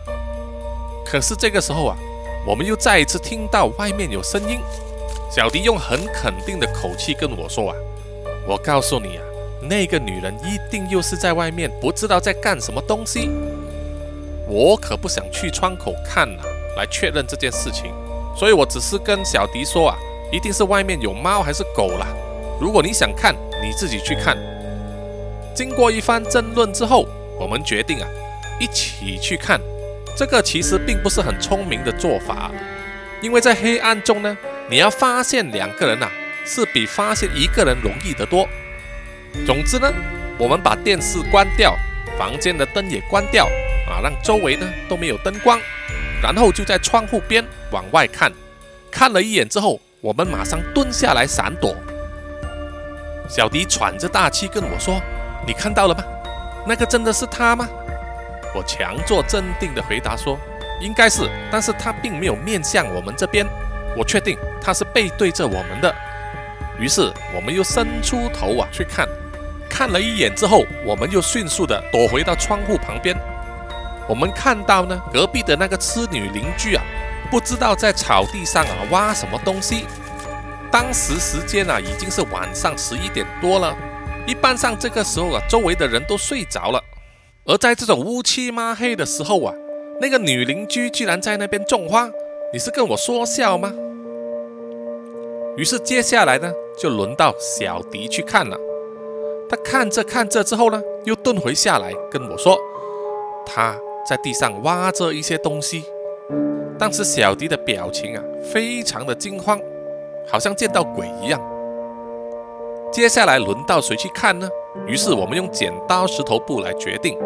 [1.04, 1.96] 可是这个时候啊，
[2.46, 4.60] 我们又再一次听到外面有声音。
[5.28, 7.76] 小迪用很肯定的口气跟我说啊
[8.46, 9.22] ：“我告诉你啊，
[9.62, 13.28] 那个女人一定又是在外面，不知道在干什么东西。”
[14.46, 16.42] 我可不想去窗口看呐，
[16.76, 17.92] 来确认这件事情，
[18.36, 19.98] 所以我只是跟小迪说啊，
[20.30, 22.06] 一定是外面有猫还是狗啦。
[22.60, 24.36] 如果你想看，你自己去看。
[25.62, 27.06] 经过一番争论之后，
[27.38, 28.08] 我们决定啊，
[28.58, 29.60] 一起去看。
[30.16, 32.50] 这个其实并不是很聪明的做法，
[33.20, 34.36] 因为在黑暗中呢，
[34.68, 36.10] 你要发现两个人呐，
[36.44, 38.44] 是比发现一个人容易得多。
[39.46, 39.88] 总之呢，
[40.36, 41.76] 我们把电视关掉，
[42.18, 43.46] 房间的灯也关掉。
[43.86, 45.60] 啊，让周围呢都没有灯光，
[46.20, 48.32] 然后就在窗户边往外看，
[48.90, 51.72] 看了一眼之后，我们马上蹲下来闪躲。
[53.28, 55.00] 小迪喘着大气跟我说
[55.46, 56.04] ：“你看到了吗？
[56.66, 57.68] 那个真的是他吗？
[58.54, 60.38] 我强作镇定的回答说
[60.80, 63.46] ：“应该是，但是他并没有面向我们这边，
[63.96, 65.94] 我确定他是背对着我们的。”
[66.78, 69.08] 于是我们又伸出头啊去看，
[69.68, 73.16] 看了一眼之后，我们又迅速的躲回到窗户旁边。
[74.08, 76.82] 我们看到呢，隔壁的那个痴女邻居啊，
[77.30, 79.86] 不知道在草地上啊挖什么东西。
[80.70, 83.76] 当时时间啊已经是晚上十一点多了，
[84.26, 86.82] 一般上这个时候啊，周围的人都睡着了。
[87.44, 89.52] 而在这种乌漆抹黑的时候啊，
[90.00, 92.08] 那个女邻居居然在那边种花，
[92.52, 93.72] 你是跟我说笑吗？
[95.56, 98.56] 于是接下来呢，就轮到小迪去看了。
[99.48, 102.56] 他看着看着之后呢，又蹲回下来跟我说，
[103.44, 103.76] 他
[104.08, 105.84] 在地上挖着一些东西。
[106.78, 109.60] 当时小迪的表情啊，非常的惊慌，
[110.26, 111.40] 好像见到鬼一样。
[112.92, 114.46] 接下来轮到谁去看呢？
[114.86, 117.18] 于是我们用剪刀石头布来决定。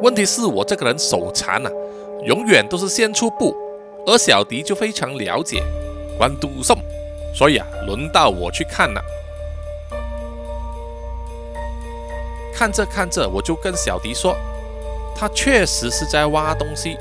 [0.00, 1.70] 问题是我这个人手残啊，
[2.24, 3.54] 永远都是先出布，
[4.06, 5.62] 而小迪就非常了解
[6.16, 6.74] 关都送。
[7.34, 9.02] 所以啊，轮到我去看了。
[12.54, 14.34] 看着看着，我就跟小迪说
[15.14, 16.96] ：“他确实是在挖东西，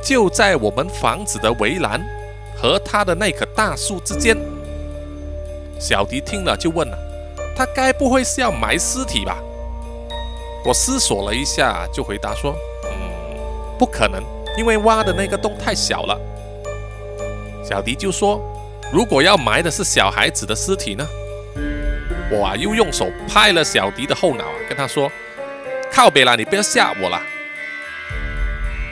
[0.00, 2.00] 就在我们房子的围栏
[2.56, 4.36] 和他的那棵大树之间。”
[5.82, 6.96] 小迪听了就问了
[7.56, 9.38] ：“他该不会是要埋尸体吧？”
[10.64, 12.54] 我思索了一下，就回答说
[12.86, 13.36] ：“嗯，
[13.76, 14.22] 不可能，
[14.56, 16.16] 因为挖的那个洞太小了。”
[17.68, 18.40] 小迪就说
[18.94, 21.04] ：“如果要埋的是小孩子的尸体呢？”
[22.30, 25.10] 我啊又用手拍了小迪的后脑啊，跟他说
[25.92, 27.20] ：“靠别了，你不要吓我了。”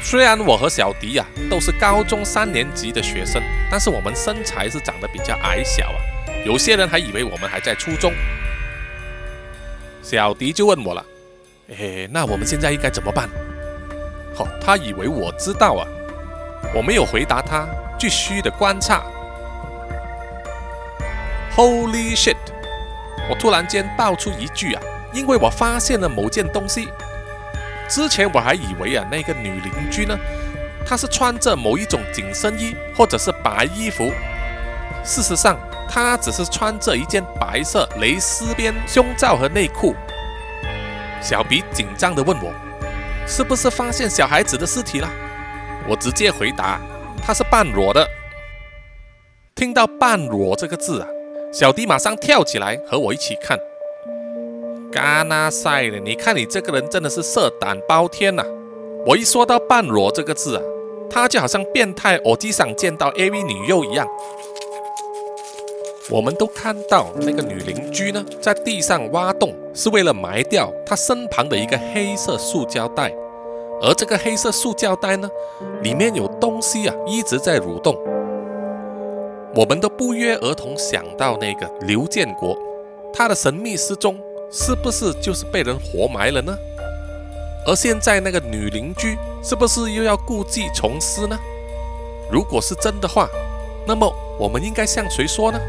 [0.03, 6.01] 虽然我和小迪呀都是高中三年级的学生，但是我们身材是长得比较矮小啊，
[6.45, 8.13] 有些人还以为我们还在初中。
[10.03, 11.05] 小迪就问我了
[11.71, 13.29] ：“哎，那我们现在应该怎么办？”
[14.35, 15.87] 好，他以为我知道啊，
[16.75, 17.69] 我没有回答他。
[17.99, 19.05] 继续的观察。
[21.55, 22.37] Holy shit！
[23.29, 24.81] 我突然间爆出一句啊，
[25.13, 26.89] 因为我发现了某件东西。
[27.87, 30.19] 之前我还以为啊，那个女邻居呢，
[30.87, 34.11] 她是穿着某一种紧身衣或者是白衣服。
[35.05, 35.59] 事实上，
[35.93, 39.93] 他只是穿着一件白色蕾丝边胸罩和内裤。
[41.21, 42.53] 小鼻紧张的问我，
[43.27, 45.11] 是不是发现小孩子的尸体了？
[45.89, 46.81] 我直接回答。
[47.23, 48.07] 他是半裸的。
[49.55, 51.09] 听到“半裸”这个字啊，
[51.53, 53.59] 小迪马上跳起来和我一起看。
[54.91, 58.45] 嘎纳塞的，你看你这个人真的是色胆包天呐！
[59.05, 60.63] 我一说到“半裸”这个字啊，
[61.11, 64.09] 他就好像变态耳机上见到 AV 女优一样。
[66.11, 73.15] 我们都看到那个女邻居呢，在地上挖洞，是为了埋掉她身旁的一个黑色塑胶袋。
[73.81, 75.31] 而这个黑色塑胶袋呢，
[75.83, 77.97] 里面有东西啊，一直在蠕动。
[79.55, 82.59] 我们都不约而同想到那个刘建国，
[83.13, 84.19] 他的神秘失踪
[84.51, 86.53] 是不是就是被人活埋了呢？
[87.67, 91.39] 而现在那个女邻居是不是又要故技重施呢？
[92.31, 93.29] 如果是真的话，
[93.87, 95.61] 那么我们应该向谁说呢？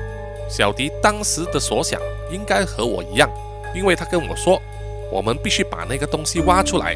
[0.52, 1.98] 小迪当时的所想
[2.30, 3.30] 应该和我一样，
[3.74, 4.62] 因为他跟我说，
[5.10, 6.94] 我们必须把那个东西挖出来。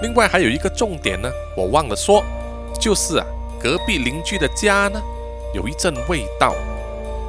[0.00, 2.24] 另外还有一个重点呢，我忘了说，
[2.80, 3.26] 就是啊，
[3.62, 4.98] 隔壁邻居的家呢，
[5.52, 6.54] 有一阵味道，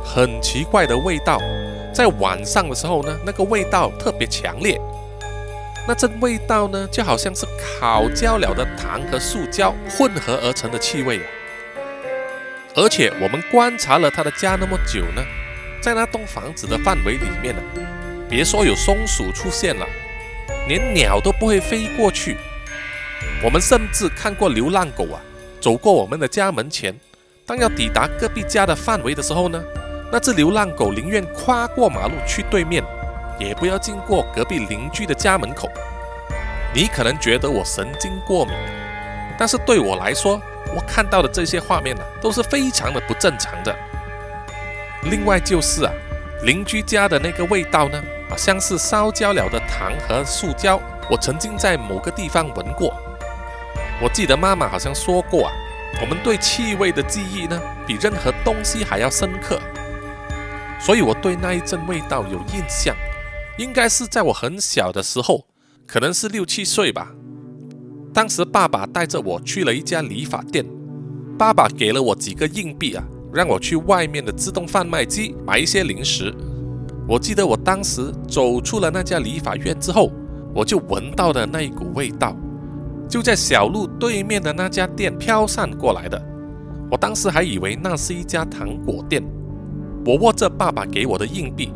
[0.02, 1.38] 很奇怪的味道，
[1.94, 4.80] 在晚上的时候呢，那个味道特别强烈，
[5.86, 7.46] 那阵味道呢，就好像是
[7.82, 11.26] 烤焦了的糖和塑胶混合而成的气味啊。
[12.76, 15.24] 而且我们观察了他的家那么久呢，
[15.80, 17.62] 在那栋房子的范围里面呢，
[18.28, 19.86] 别说有松鼠出现了，
[20.68, 22.36] 连鸟都不会飞过去。
[23.44, 25.22] 我们甚至看过流浪狗啊，
[25.62, 26.96] 走过我们的家门前，
[27.46, 29.64] 当要抵达隔壁家的范围的时候呢，
[30.12, 32.84] 那只流浪狗宁愿跨过马路去对面，
[33.40, 35.70] 也不要经过隔壁邻居的家门口。
[36.74, 38.56] 你可能觉得我神经过敏，
[39.38, 40.42] 但是对我来说，
[40.76, 43.76] 我看到的这些画面呢，都是非常的不正常的。
[45.04, 45.92] 另外就是啊，
[46.44, 52.94] 邻居家的那个味道呢，好像是烧焦了的糖和塑胶，我曾经在某个地方闻过。
[54.02, 55.54] 我记得妈妈好像说过啊，
[56.02, 59.60] 我们对气味的记忆呢，比任何东西还要深刻。
[60.80, 62.96] 所以我对那一阵味道有印象，
[63.58, 65.46] 应该是在我很小的时候，
[65.88, 67.12] 可能是六七岁吧。
[68.14, 70.64] 当时爸爸带着我去了一家理发店，
[71.36, 76.32] 爸爸给了我几个硬币啊，让我去外面的自动贩卖机买一些零食。
[77.08, 80.12] 我记得我当时走出了那家理发院之后，
[80.54, 82.38] 我就闻到了那一股味道，
[83.10, 86.22] 就在小路对面的那家店飘散过来的。
[86.92, 89.24] 我当时还以为那是一家糖果店。
[90.06, 91.74] 我握着爸爸给我的硬币，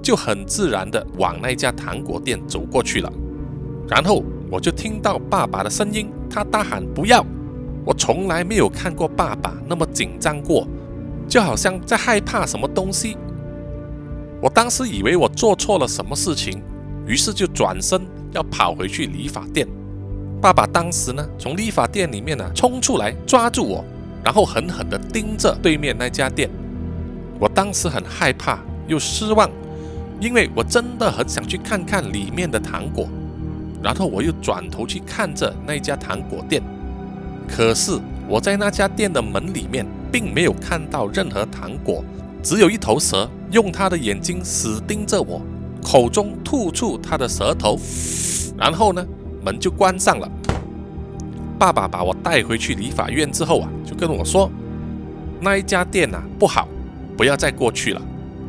[0.00, 3.12] 就很自然地往那家糖果店走过去了。
[3.88, 7.24] 然后我就听到爸爸的声音，他大喊“不要”。
[7.86, 10.68] 我从来没有看过爸爸那么紧张过，
[11.26, 13.16] 就好像在害怕什么东西。
[14.42, 16.62] 我当时以为我做错了什么事情，
[17.06, 19.66] 于是就转身要跑回去理发店。
[20.38, 23.82] 爸爸当时呢，从理发店里面呢冲出来抓住我，
[24.22, 26.50] 然后狠狠地盯着对面那家店。
[27.40, 29.50] 我当时很害怕又失望，
[30.20, 33.08] 因为我真的很想去看看里面的糖果。
[33.82, 36.62] 然后我又转头去看着那家糖果店。
[37.48, 42.04] 可是我在那家店的门里面，并没有看到任何糖果，
[42.42, 45.42] 只有一头蛇用它的眼睛死盯着我，
[45.82, 47.78] 口中吐出它的舌头，
[48.56, 49.04] 然后呢，
[49.44, 50.30] 门就关上了。
[51.58, 54.50] 爸爸把我带回去理发院之后啊，就跟我说，
[55.40, 56.66] 那一家店呐不好，
[57.16, 58.02] 不要再过去了。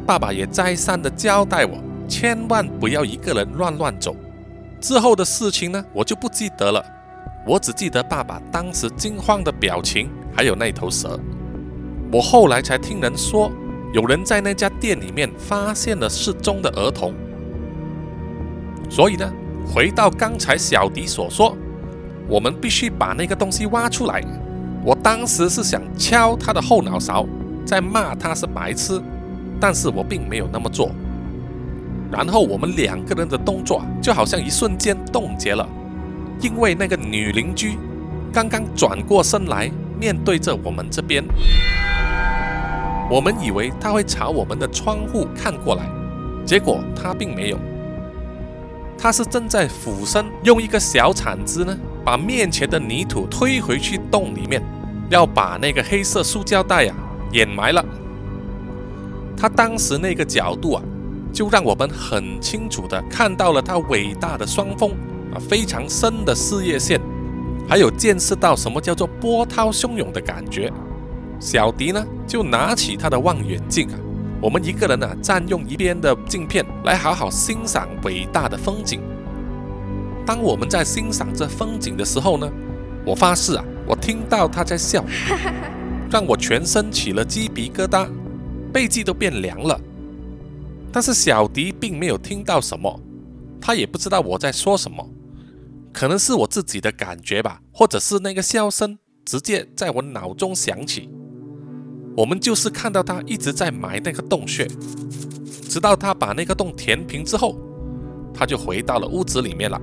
[0.05, 4.15] 爸爸也再三的交代我，千万不要一个人乱乱走。
[4.83, 6.85] 之后的事情呢，我就不记得了。
[7.47, 11.17] 我只记得爸爸当时惊慌的表情，还有那头蛇。
[12.11, 13.49] 我后来才听人说，
[13.93, 17.13] 有人在那家店里面发现了失踪的儿童。
[18.89, 19.33] 所以呢，
[19.65, 21.57] 回到刚才小迪所说，
[22.27, 24.21] 我们必须把那个东西挖出来。
[24.83, 27.25] 我当时是想敲他的后脑勺，
[27.65, 29.01] 再骂他是白痴，
[29.61, 30.91] 但是我并没有那么做。
[32.13, 35.67] 然后我们两个人的动作就好像一瞬间冻结了。
[36.39, 37.77] 因为那个女邻居
[38.31, 41.23] 刚刚转过身来，面对着我们这边，
[43.09, 45.89] 我们以为她会朝我们的窗户看过来，
[46.45, 47.57] 结果她并没有，
[48.97, 54.61] 她是正在俯身用一个小铲子呢，把面前的泥土推回去洞里面，
[55.09, 56.95] 要把那个黑色塑胶袋啊
[57.31, 57.83] 掩埋了。
[59.37, 60.83] 她当时那个角度啊，
[61.33, 64.91] 就让我们很清楚的看到了他伟大的双峰。
[65.33, 67.01] 啊，非常深的事业线，
[67.67, 70.71] 还有见识到什么叫做波涛汹涌的感觉。
[71.39, 73.97] 小迪呢，就拿起他的望远镜啊，
[74.39, 79.01] 我们一个人呢，占用一边的镜片来好好欣赏伟大的风景。
[80.23, 82.47] 当我们在欣赏这风景的时候呢，
[83.03, 85.03] 我发誓啊，我听到他在笑，
[86.11, 88.07] 让我全身起了鸡皮疙瘩，
[88.71, 89.81] 背脊都变凉了。
[90.93, 93.01] 但是小迪并没有听到什么，
[93.59, 95.09] 他也不知道我在说什么。
[95.91, 101.09] 可能是我自己的感觉吧，或者是那个笑声直接在我脑中响起。
[102.15, 104.67] 我们就是看到他一直在埋那个洞穴，
[105.67, 107.57] 直到他把那个洞填平之后，
[108.33, 109.81] 他就回到了屋子里面了。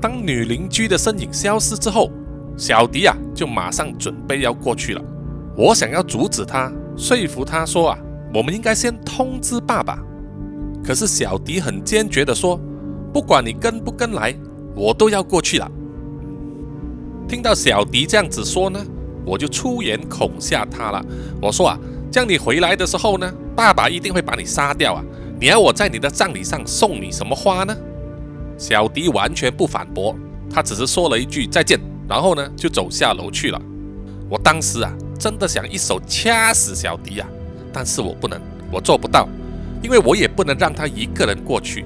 [0.00, 2.10] 当女邻居的身影消失之后，
[2.56, 5.02] 小迪啊就马上准备要过去了。
[5.56, 7.98] 我想要阻止他，说服他说啊，
[8.34, 9.98] 我们应该先通知爸爸。
[10.82, 12.60] 可是小迪很坚决的说。
[13.12, 14.32] 不管你跟不跟来，
[14.76, 15.68] 我都要过去了。
[17.26, 18.80] 听到小迪这样子说呢，
[19.26, 21.04] 我就出言恐吓他了。
[21.42, 25.02] 我说啊，这样你回来的时候呢，爸爸一定会把你杀掉啊！
[25.40, 27.76] 你要我在你的葬礼上送你什么花呢？
[28.56, 30.14] 小迪完全不反驳，
[30.48, 33.60] 他只是说了一句再见，然后呢就走下楼去了。
[34.28, 37.28] 我当时啊，真的想一手掐死小迪啊，
[37.72, 39.28] 但是我不能，我做不到，
[39.82, 41.84] 因为我也不能让他一个人过去。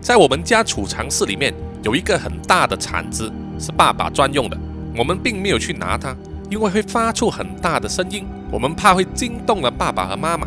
[0.00, 4.56] 在我们家储藏室里面有一个很大的铲子，是爸爸专用的。
[4.96, 6.16] 我们并没有去拿它，
[6.48, 10.46] 因为会发出很大的声音，我们怕会惊动了爸爸和妈妈。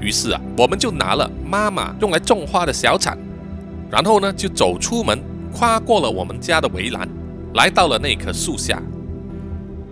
[0.00, 3.18] 于是啊，我们就拿了妈妈用来种花的小铲，
[3.90, 5.18] 然后呢就走出门，
[5.52, 7.06] 跨过了我们家的围栏，
[7.54, 8.80] 来到了那棵树下。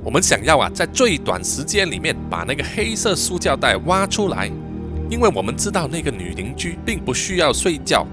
[0.04, 4.50] 我们想要啊，在最短时间里面把那个黑色塑胶袋挖出来，
[5.10, 8.06] 因为我们知道那个女邻居并不需要睡觉。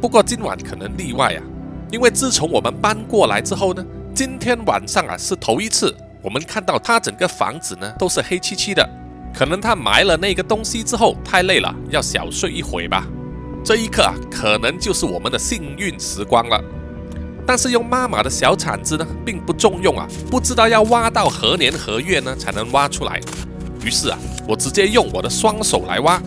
[0.00, 1.42] 不过今晚可能例外啊，
[1.90, 3.84] 因为自从我们搬过来之后呢，
[4.14, 8.88] 今天晚上啊是头一次，我们看到她整个房子呢都是黑漆漆的，
[9.34, 13.06] 可能她埋了那个东西之后太累了，要小睡一会吧。
[13.64, 16.60] 这一刻啊，可能就是我们的幸运时光了。
[17.46, 23.20] 但是用妈妈的小铲子呢，并不中用啊，不知道要挖到何年何月呢才能挖出来。
[23.84, 26.22] 于是啊，我直接用我的双手来挖，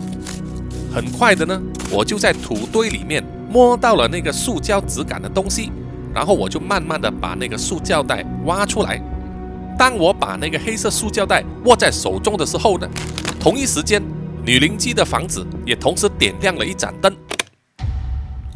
[0.94, 3.24] 很快的呢，我就在土堆里面。
[3.48, 5.72] 摸到了那个塑胶质感的东西，
[6.14, 9.02] 然后我就慢慢的把那个塑胶袋挖出来。
[9.78, 12.90] 当我把那个黑色塑胶袋握在手中的时候呢，
[13.40, 14.04] 同一时间
[14.44, 17.16] 女邻居的房子也同时点亮了一盏灯。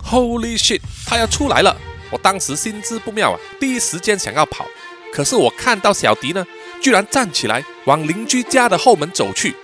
[0.04, 0.82] Holy shit！
[1.06, 1.74] 他要出来了！
[2.12, 4.66] 我当时心知不妙啊，第一时间想要跑，
[5.14, 6.46] 可是我看到小迪呢，
[6.82, 9.56] 居然站起来往邻居家的后门走去。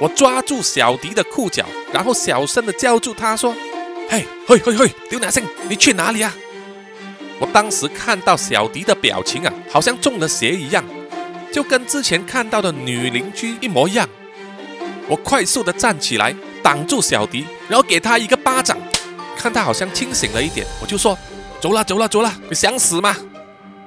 [0.00, 3.54] 我抓住小迪的裤脚，然后小声的叫住他说
[4.08, 6.34] ：“嘿，嘿，嘿，嘿，刘南生，你去哪里啊？”
[7.38, 10.84] 我当时看到小迪的表情啊，好像中了邪一样，
[11.52, 14.08] 就跟之前看到的女邻居一模一样。
[15.08, 18.78] 我快速的站起来，挡住小迪，然后给他一个巴掌。
[19.36, 21.18] 看他好像清醒了一点，我就说
[21.62, 23.16] ：“走了，走了，走了，你想死吗？”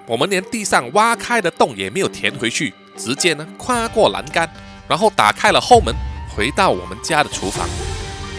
[0.08, 4.50] 我们连地上挖开的洞也没有填回去，直接呢跨过栏杆，
[4.88, 5.94] 然后打开了后门，
[6.34, 7.68] 回到我们家的厨房。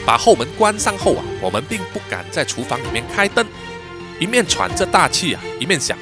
[0.06, 3.46] 把后门关上后啊，我们并不敢在厨房里面开灯。
[4.18, 5.98] 一面喘着大气啊，一面想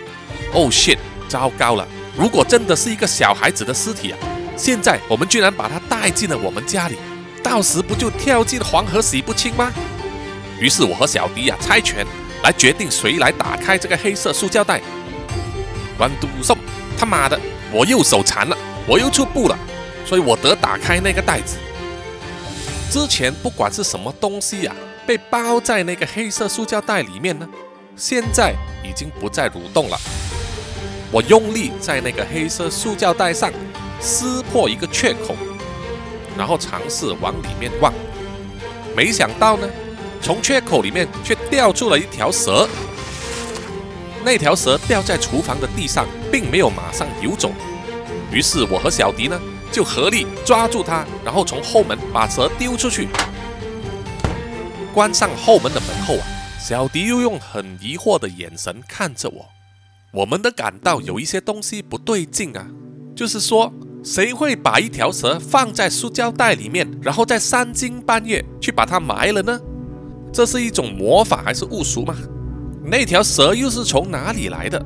[0.53, 1.85] ：“Oh shit，糟糕了！
[2.17, 4.19] 如果真的是一个小孩子的尸体啊，
[4.57, 6.97] 现在我们居然把他带进了我们家里，
[7.43, 9.73] 到时不就跳进黄河洗不清吗？”
[10.61, 12.07] 于是我和小迪啊猜拳
[12.45, 14.81] 来决定谁来打开这个黑色塑胶袋。
[15.97, 16.57] 关都送，
[16.99, 17.41] 他妈的，
[17.73, 19.59] 我右手残了，我又出步了，
[20.05, 21.57] 所以我得打开那个袋子。
[22.91, 24.75] 之前不管是什么东西呀，
[25.07, 27.49] 被包在那个黑色塑胶袋里面呢？
[27.97, 29.97] 现在已经不再蠕动了。
[31.11, 33.51] 我用力在那个黑色塑胶袋上
[34.01, 35.35] 撕破一个缺口，
[36.37, 37.93] 然后尝试往里面望。
[38.97, 39.69] 没想到呢，
[40.25, 42.67] 从缺口里面却掉出了一条蛇。
[44.25, 47.53] 那条蛇掉在厨房的地上，并没有马上游走。
[48.33, 49.39] 于是我和小迪呢，
[49.71, 53.07] 就合力抓住它，然后从后门把蛇丢出去。
[54.95, 56.27] 关上后门的门后啊。
[56.59, 59.47] 小迪又用很疑惑的眼神看着我，
[60.13, 62.67] 我们都感到有一些东西不对劲啊。
[63.15, 63.71] 就是说，
[64.03, 69.61] 谁会把一条蛇放在塑胶袋里面，然后在三更半夜去把它埋了呢？
[70.35, 72.17] 这是一种魔法还是巫术吗？
[72.85, 74.85] 那条蛇又是从哪里来的？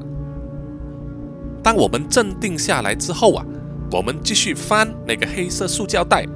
[1.62, 3.42] 当我们镇定下来之后啊，
[3.90, 6.26] 我们继续翻那个黑色塑胶袋，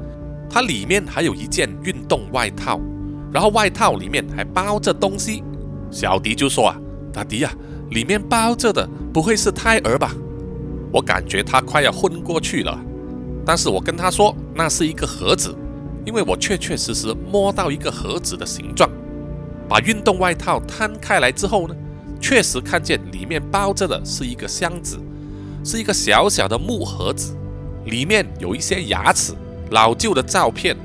[0.48, 2.80] 它里面还有一件运动外套。
[3.30, 5.44] 然后外套里面还包着东西，
[5.90, 6.80] 小迪就说啊
[7.12, 7.52] ：“大迪呀，
[7.90, 10.16] 里面包着的不会是胎儿吧？”
[10.90, 12.78] 我感觉他快要昏过去了，
[13.44, 15.54] 但是我跟他说那是一个盒子，
[16.06, 18.90] 因为我确确实实摸到一个盒子的形状。
[19.72, 21.74] 把运动外套摊开来之后呢，
[22.20, 25.00] 确实看见里面包着的是一个箱子，
[25.64, 27.34] 是一个小小的木盒子，
[27.86, 29.32] 里面有一些牙齿、
[29.70, 30.76] 老旧的照片。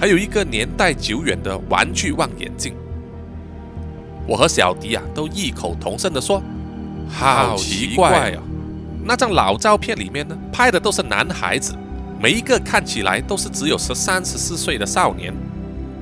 [0.00, 2.74] 还有一个年代久远的玩具望远镜，
[4.26, 6.42] 我和小迪啊都异口同声地说
[7.08, 8.42] ：“好奇怪啊！
[9.04, 11.72] 那张老照片里面呢，拍的都是男孩子，
[12.20, 15.32] 每一个看起来都是只有十三、十四岁的少年，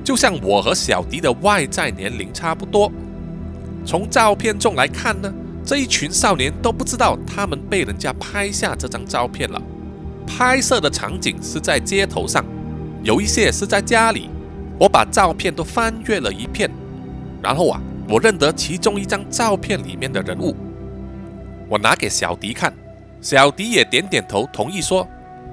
[0.03, 2.91] 就像我和小迪的外在年龄差不多。
[3.85, 5.33] 从照片中来看呢，
[5.65, 9.61] 这一群少年都不知道他们被人家拍下这张照片了。
[10.25, 12.43] 拍摄的场景是在街头上。”
[13.03, 14.29] 有一些是在家里，
[14.79, 16.71] 我把照片都翻阅了一遍，
[17.41, 20.55] 然后啊，我认得其中一张照片里面的人物，
[21.67, 22.73] 我拿给小迪看，
[23.19, 25.05] 小迪也点点头，同意说：“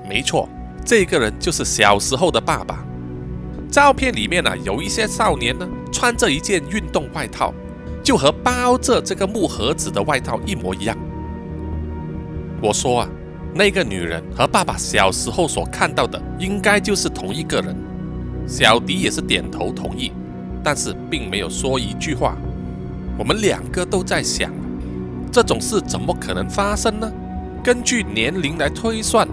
[0.08, 0.48] 没错，
[0.84, 2.86] 这个人就是小时候的爸爸。”
[3.70, 7.54] 照片里面呢，有一些少年呢，穿着一件运动外套，
[8.02, 10.96] 就和包着这个木盒子的外套一模一样。
[12.60, 13.08] 我说啊。
[13.52, 17.76] 那个女人和爸爸小时候所看到的，应该就是同一个人。
[18.46, 20.12] 小迪也是点头同意，
[20.62, 22.36] 但是并没有说一句话。
[23.18, 24.52] 我们两个都在想，
[25.32, 27.12] 这种事怎么可能发生呢？
[27.60, 29.26] 根据年龄来推算，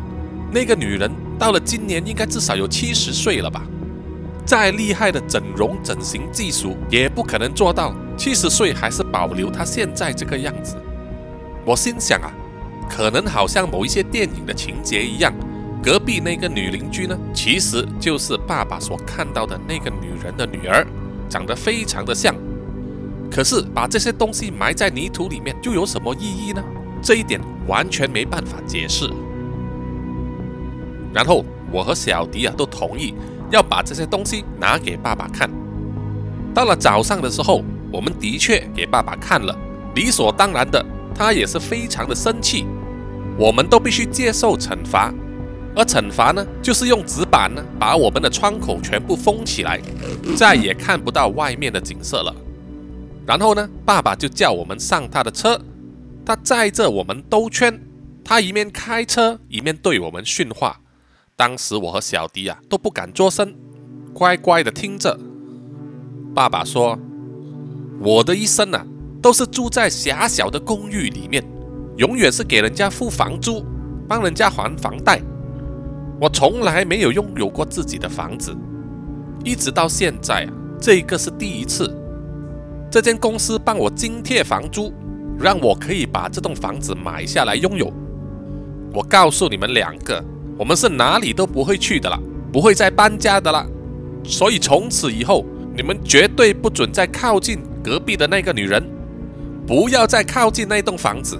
[0.52, 3.62] 那个女人到了今年应该至少有七十岁了吧？
[4.48, 10.76] 再厉害的整容整形技术，也不可能做到七十岁还是保留她现在这个样子。
[11.64, 12.34] 我心想啊。
[12.89, 15.34] 可能好像某一些电影的情节一样，
[15.84, 20.88] 隔壁那个女邻居呢，其实就是爸爸所看到的那个女人的女儿，
[21.28, 22.34] 长得非常的像。
[23.30, 26.64] 可是把这些东西埋在泥土里面，又有什么意义呢？
[27.02, 29.12] 这一点完全没办法解释。
[31.14, 33.14] 然后我和小迪啊都同意
[33.50, 35.50] 要把这些东西拿给爸爸看。
[36.54, 39.56] 到了早上的时候，我们的确给爸爸看了，
[39.95, 40.84] 理所当然的，
[41.14, 42.66] 他也是非常的生气。
[43.38, 45.14] 我们都必须接受惩罚，
[45.76, 49.80] 而惩罚呢，就是用纸板呢把我们的窗口全部封起来，
[50.36, 52.34] 再也看不到外面的景色了。
[53.28, 55.60] 然后呢，爸爸就叫我们上他的车，
[56.26, 57.80] 他载着我们兜圈，
[58.24, 60.80] 他一面开车一面对我们训话。
[61.38, 63.54] 当时我和小迪啊都不敢作声，
[64.12, 65.16] 乖乖的听着。
[66.34, 66.98] 爸爸说
[68.02, 68.84] ：“我的一生啊，
[69.22, 71.48] 都是住在狭小的公寓里面，
[71.98, 73.64] 永远是给人家付房租，
[74.08, 75.22] 帮人家还房贷。
[76.20, 78.58] 我从来没有拥有过自己的房子，
[79.44, 81.96] 一直到现在啊，这个是第一次。
[82.90, 84.92] 这间公司帮我津贴房租，
[85.40, 87.94] 让我可以把这栋房子买下来拥有。
[88.92, 90.20] 我告诉你们两个。”
[90.58, 92.20] 我们是哪里都不会去的了，
[92.51, 93.66] 不会再搬家的了。
[94.24, 95.45] 所以从此以后，
[95.76, 98.84] 你们绝对不准再靠近隔壁的那个女人，
[99.68, 101.39] 不要再靠近那栋房子，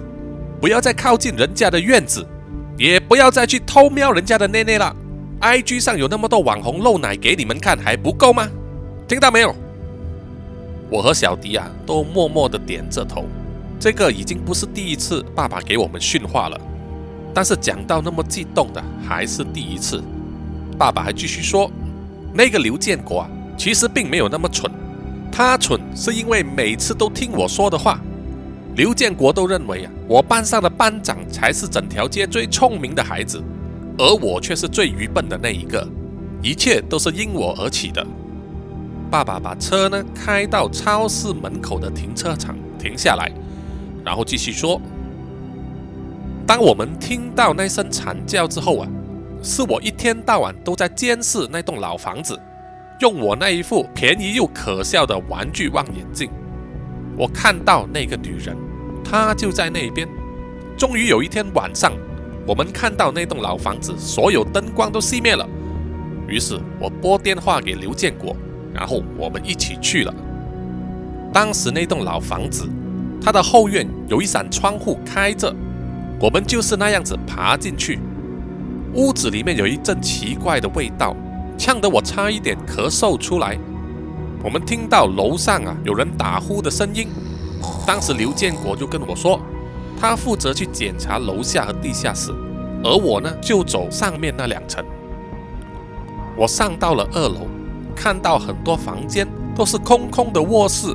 [0.60, 2.26] 不要再靠近人家的院子，
[2.76, 4.94] 也不要再去偷瞄人家的内内了。
[5.40, 8.48] IG 上有那么多网红露奶给你们看，还不够吗？
[9.06, 9.54] 听到没有？
[10.90, 13.24] 我和小迪啊，都默默的点着头。
[13.78, 16.60] 这个已经不是第一次爸爸给我们训话了。
[17.34, 20.02] 但是讲到那么激动的还是第一次。
[20.78, 21.70] 爸爸还继续说，
[22.32, 24.70] 那个刘建国啊，其实并没有那么蠢。
[25.30, 28.00] 他蠢是因为每次都听我说的话。
[28.76, 33.42] 刘建国都认为啊，我班上的班长才是整条街最聪明的孩子，
[33.98, 35.86] 而我却是最愚笨的那一个。
[36.40, 38.06] 一切都是因我而起的。
[39.10, 43.32] 爸爸把车呢开到超市门口的停车场停下来，
[44.04, 44.80] 然后继续说。
[46.48, 48.88] 当我们听到那声惨叫之后啊，
[49.42, 52.40] 是我一天到晚都在监视那栋老房子，
[53.00, 56.30] 用我那一副便宜又可笑的玩具望远镜。
[57.18, 58.56] 我看到那个女人，
[59.04, 60.08] 她就在那边。
[60.74, 61.92] 终于有一天晚上，
[62.46, 65.46] 我们看到那栋老房子所有灯光都熄灭了。
[66.26, 68.34] 于是我拨电话给刘建国，
[68.72, 70.14] 然后我们一起去了。
[71.30, 72.66] 当时那栋老房子，
[73.20, 75.54] 它的后院有一扇窗户开着。
[76.20, 78.00] 我们就是那样子爬进去，
[78.94, 81.14] 屋子里面有一阵奇怪的味道，
[81.56, 83.56] 呛得我差一点咳嗽出来。
[84.42, 87.06] 我们听到楼上啊有人打呼的声音，
[87.86, 89.40] 当时刘建国就跟我说，
[90.00, 92.32] 他负责去检查楼下和地下室，
[92.82, 94.84] 而我呢就走上面那两层。
[96.36, 97.46] 我上到了二楼，
[97.94, 100.92] 看到很多房间都是空空的卧室，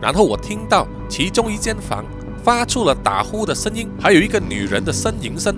[0.00, 2.02] 然后我听到其中一间房。
[2.46, 5.52] 发出了打呼的声音，还有一个女人的呻吟声。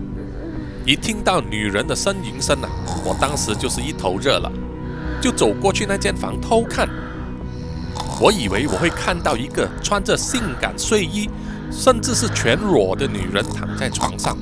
[0.86, 2.68] 一听到女人的呻吟声啊，
[3.04, 4.50] 我当时就是一头热了，
[5.20, 6.88] 就走过去那间房偷看。
[8.18, 11.28] 我以为我会看到一个穿着性感睡衣，
[11.70, 14.34] 甚至是全裸的女人躺在床上。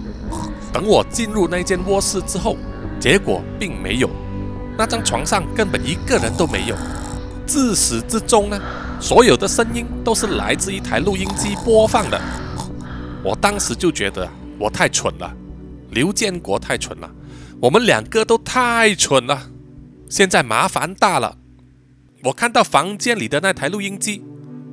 [0.73, 2.57] 等我进入那间卧室之后，
[3.01, 4.09] 结果并没有，
[4.79, 6.77] 那张床上根本一个人都没有。
[7.45, 8.57] 自始至终呢？
[9.01, 12.21] 所有的声音都是来自一台录音机播放的。
[13.23, 14.29] 我当时就觉得
[14.59, 15.33] 我太蠢了，
[15.91, 17.11] 刘建国太蠢了，
[17.61, 19.51] 我们两个都太蠢了。
[20.09, 21.37] 现在麻烦大了。
[22.25, 24.25] 我看到房间里的那台录音机，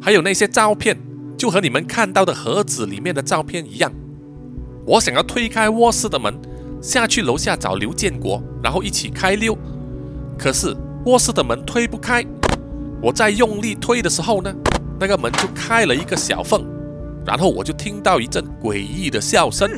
[0.02, 0.98] 还有那些照片，
[1.38, 3.92] 就和你们看到的盒子里面的照片一样。
[4.86, 6.34] 我想要推开卧室的门，
[6.82, 9.58] 下去楼下找刘建国，然后一起开溜。
[10.38, 12.26] 可是卧室的门推不开。
[13.04, 14.56] 我在用力推的时候呢，
[14.98, 16.66] 那个门就开了一个小缝，
[17.26, 19.70] 然后我就听到一阵诡异的笑声，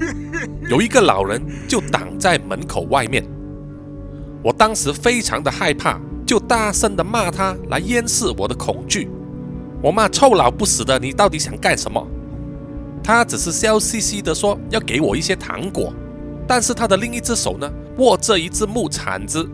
[0.70, 3.22] 有一个老人就挡在门口外面。
[4.42, 9.10] 我当时非常的害怕，就大声的骂他来掩饰我的恐惧。
[9.82, 12.02] 我骂臭老不死的，你到底想干什么？
[13.04, 15.92] 他只是笑嘻嘻的说要给我一些糖果，
[16.48, 19.46] 但是他的另一只手呢握着一只木铲子。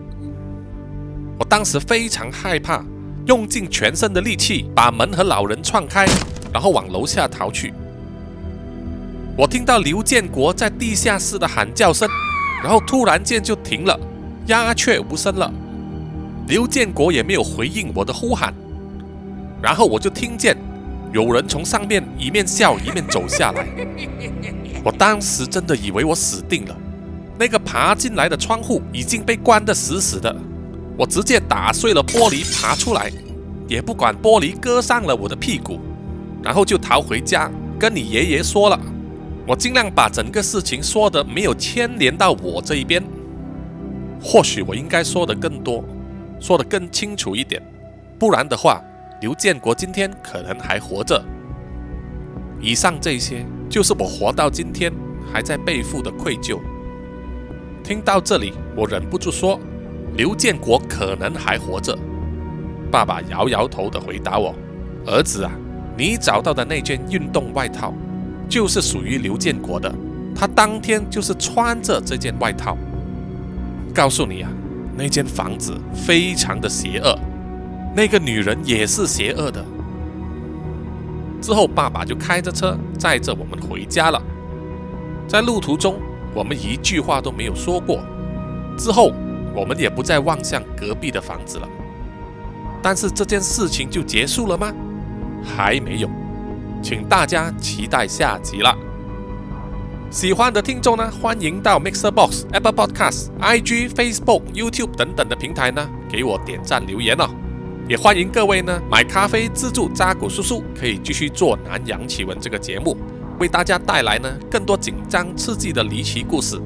[1.37, 2.85] 我当时非常害怕。
[3.29, 6.07] 用尽全身的力气把门和老人撞开，
[6.51, 7.75] 然后往楼下逃去。
[9.37, 12.09] 我听到刘建国在地下室的喊叫声，
[12.63, 14.01] 然后突然间就停了，
[14.47, 15.53] 鸦雀无声了。
[16.47, 18.55] 刘建国也没有回应我的呼喊，
[19.61, 20.57] 然后我就听见
[21.13, 23.67] 有人从上面一面笑一面走下来。
[24.83, 26.75] 我当时真的以为我死定了，
[27.39, 30.35] 那个爬进来的窗户已经被关得死死的。
[30.99, 33.09] 我直接打碎了玻璃爬出来，
[33.69, 35.79] 也不管玻璃割伤了我的屁股，
[36.43, 38.79] 然后就逃回家跟你爷爷说了。
[39.47, 43.01] 我尽量把整个事情说的没有牵连到我这一边，
[44.21, 45.85] 或许我应该说的更多，
[46.41, 47.63] 说的更清楚一点，
[48.19, 48.83] 不然的话，
[49.21, 51.25] 刘建国今天可能还活着。
[52.61, 54.93] 以上这些就是我活到今天
[55.33, 56.59] 还在背负的愧疚。
[57.85, 59.61] 听到这里，我忍不住说。
[60.17, 61.97] 刘建国可能还活着。
[62.91, 64.55] 爸爸摇摇头的回答我
[65.07, 65.53] ：“儿子啊，
[65.97, 67.93] 你找到的那件运动外套，
[68.49, 69.95] 就是属于刘建国的。
[70.35, 72.77] 他当天就是穿着这件外套。
[73.95, 74.51] 告诉你啊，
[74.97, 77.19] 那间房子非常的邪恶，
[77.95, 79.65] 那个女人也是邪恶的。
[81.41, 84.23] 之后，爸爸就开着车载着我们回家了。
[85.27, 85.97] 在路途中，
[86.35, 88.01] 我们一句话都没有说过。
[88.77, 89.13] 之后，
[89.59, 91.69] 我们也不再望向隔壁的房子了。
[92.81, 94.73] 但是这件事情就结束了吗？
[95.45, 96.09] 还没有，
[96.81, 98.77] 请大家期待下集了。
[100.11, 107.29] 喜欢的听众呢，欢迎到 Mixer Box、Apple Podcasts、IG、Facebook、YouTube 等等的平台呢，给我点赞留言哦。
[107.89, 112.97] 也欢迎各位呢买咖啡资助扎古叔叔，可以继续做南洋奇闻这个节目，
[113.39, 116.61] 为大家带来呢更多紧张刺激的离奇故事。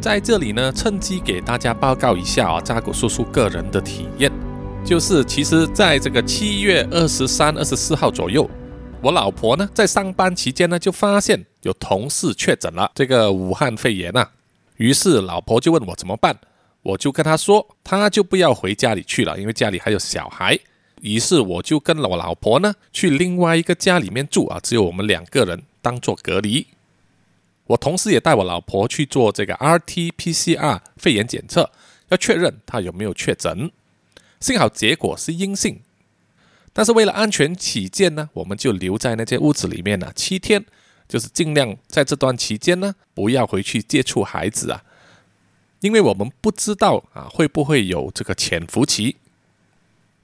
[0.00, 4.32] 在这里呢，趁机给大家报告一下啊，扎古叔叔个人的体验。
[4.82, 8.48] 就是其实，在这个七月二十三、二十四号左右，
[9.02, 14.30] 我老婆呢在上班期间呢就发现有同事确诊了这个武汉肺炎啊，
[14.78, 16.34] 于是老婆就问我怎么办，
[16.80, 20.58] 我就跟她说，她就不要回家里去了，因为家里还有小孩。
[21.02, 26.66] 于是我就跟我老婆呢去另外一个家里面住啊，只有我们两个人当做隔离。
[27.70, 31.70] 我同时也带我老婆去做这个 RT-PCR 肺炎检测，
[32.08, 33.70] 要确认她有没有确诊。
[34.40, 35.80] 幸好结果是阴性，
[36.72, 40.64] 但是为了安全起见呢，我们就留在那间屋子里面呢七天，
[41.08, 44.82] 就是尽量在这段期间呢不要回去接触孩子啊，
[45.78, 49.18] 因为我们不知道啊会不会有这个潜伏期。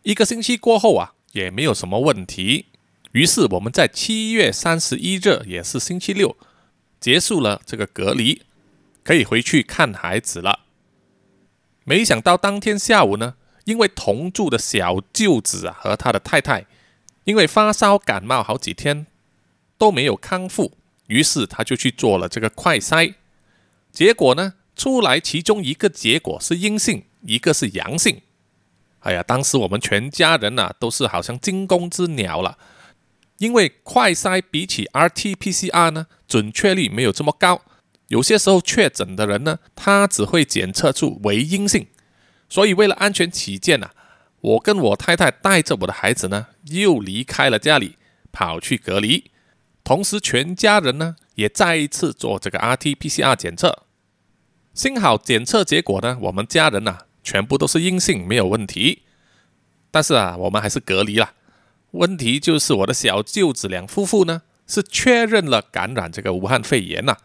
[0.02, 2.66] 一个星期过后啊也没有什么问题，
[3.12, 6.36] 于是我们在七月三十一日，也是星期六，
[7.00, 8.42] 结束了这个隔离，
[9.02, 10.60] 可以回去看孩子了。
[11.84, 13.34] 没想到当天下午呢。
[13.66, 16.66] 因为同住的小舅子啊和他的太太，
[17.24, 19.08] 因为发烧感冒好几天
[19.76, 20.78] 都没有康复，
[21.08, 23.14] 于是他就去做了这个快筛，
[23.90, 28.22] 结果呢出来，其中一个结果是阴性，一个是阳性。
[29.00, 32.56] 哎呀，当时我们全家人呐都是好像惊弓之鸟了，
[33.38, 37.62] 因为快筛比起 RT-PCR 呢准确率没有这么高，
[38.08, 41.86] 有些时候确诊的人呢他只会检测出为阴性。
[42.48, 43.90] 所以，为了安全起见呐，
[44.40, 47.96] 我跟我太太带着我的孩子呢，又离开了家里，
[48.30, 49.30] 跑去隔离。
[49.82, 53.82] 同时，全家人呢也再一次做这个 RT-PCR 检测。
[54.72, 59.02] 幸好检测结果呢，我们家人呐全部都是阴性，没有问题。
[59.90, 61.32] 但是啊，我们还是隔离了。
[61.96, 67.16] 问题就是我的小舅子两夫妇呢是确认了感染这个武汉肺炎呐，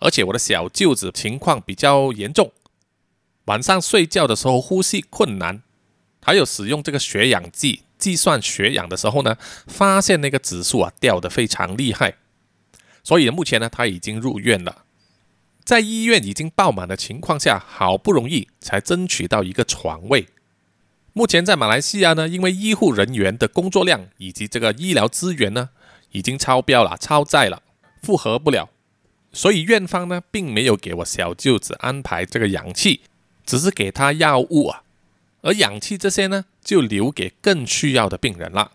[0.00, 2.52] 而且我的小舅子情况比较严重。
[3.46, 5.62] 晚上睡觉的时候呼吸困难，
[6.20, 12.16] 还有使用这个血氧计计算血氧的时候呢，发现那个指数啊掉的非常厉害，
[13.02, 14.84] 所以目前呢他已经入院了，
[15.64, 20.28] 在医院已经爆满的情况下，好不容易才争取到一个床位。
[21.18, 25.70] 目前在马来西亚呢，因为医护人员的工作量以及这个医疗资源呢
[26.12, 27.60] 已经超标了、超载了，
[28.00, 28.70] 负荷不了，
[29.32, 33.00] 所以院方呢并没有给我小舅子安排这个氧气。
[33.44, 34.84] 只是给他药物啊，
[35.40, 38.70] 而氧气这些呢，就留给更需要的病人了。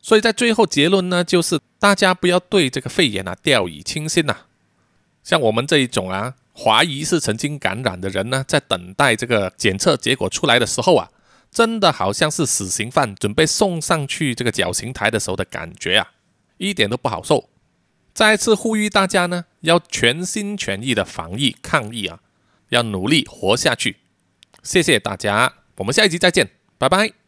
[0.00, 4.38] 所以在最后结论呢，就是大家不要对这个肺炎啊掉以轻心呐。
[5.22, 11.10] 像我们这一种啊，怀疑是曾经感染的人呢，在等待这个检测结果出来的时候啊，
[11.50, 16.12] 真的好像是死刑犯准备送上去这个绞刑台的时候的感觉啊，
[16.56, 17.50] 一点都不好受。
[18.14, 22.20] 再次呼吁大家呢，要全心全意的防疫抗疫啊。
[22.70, 23.98] 要努力活下去，
[24.64, 27.25] 谢谢大家，我们下一集再见，拜拜。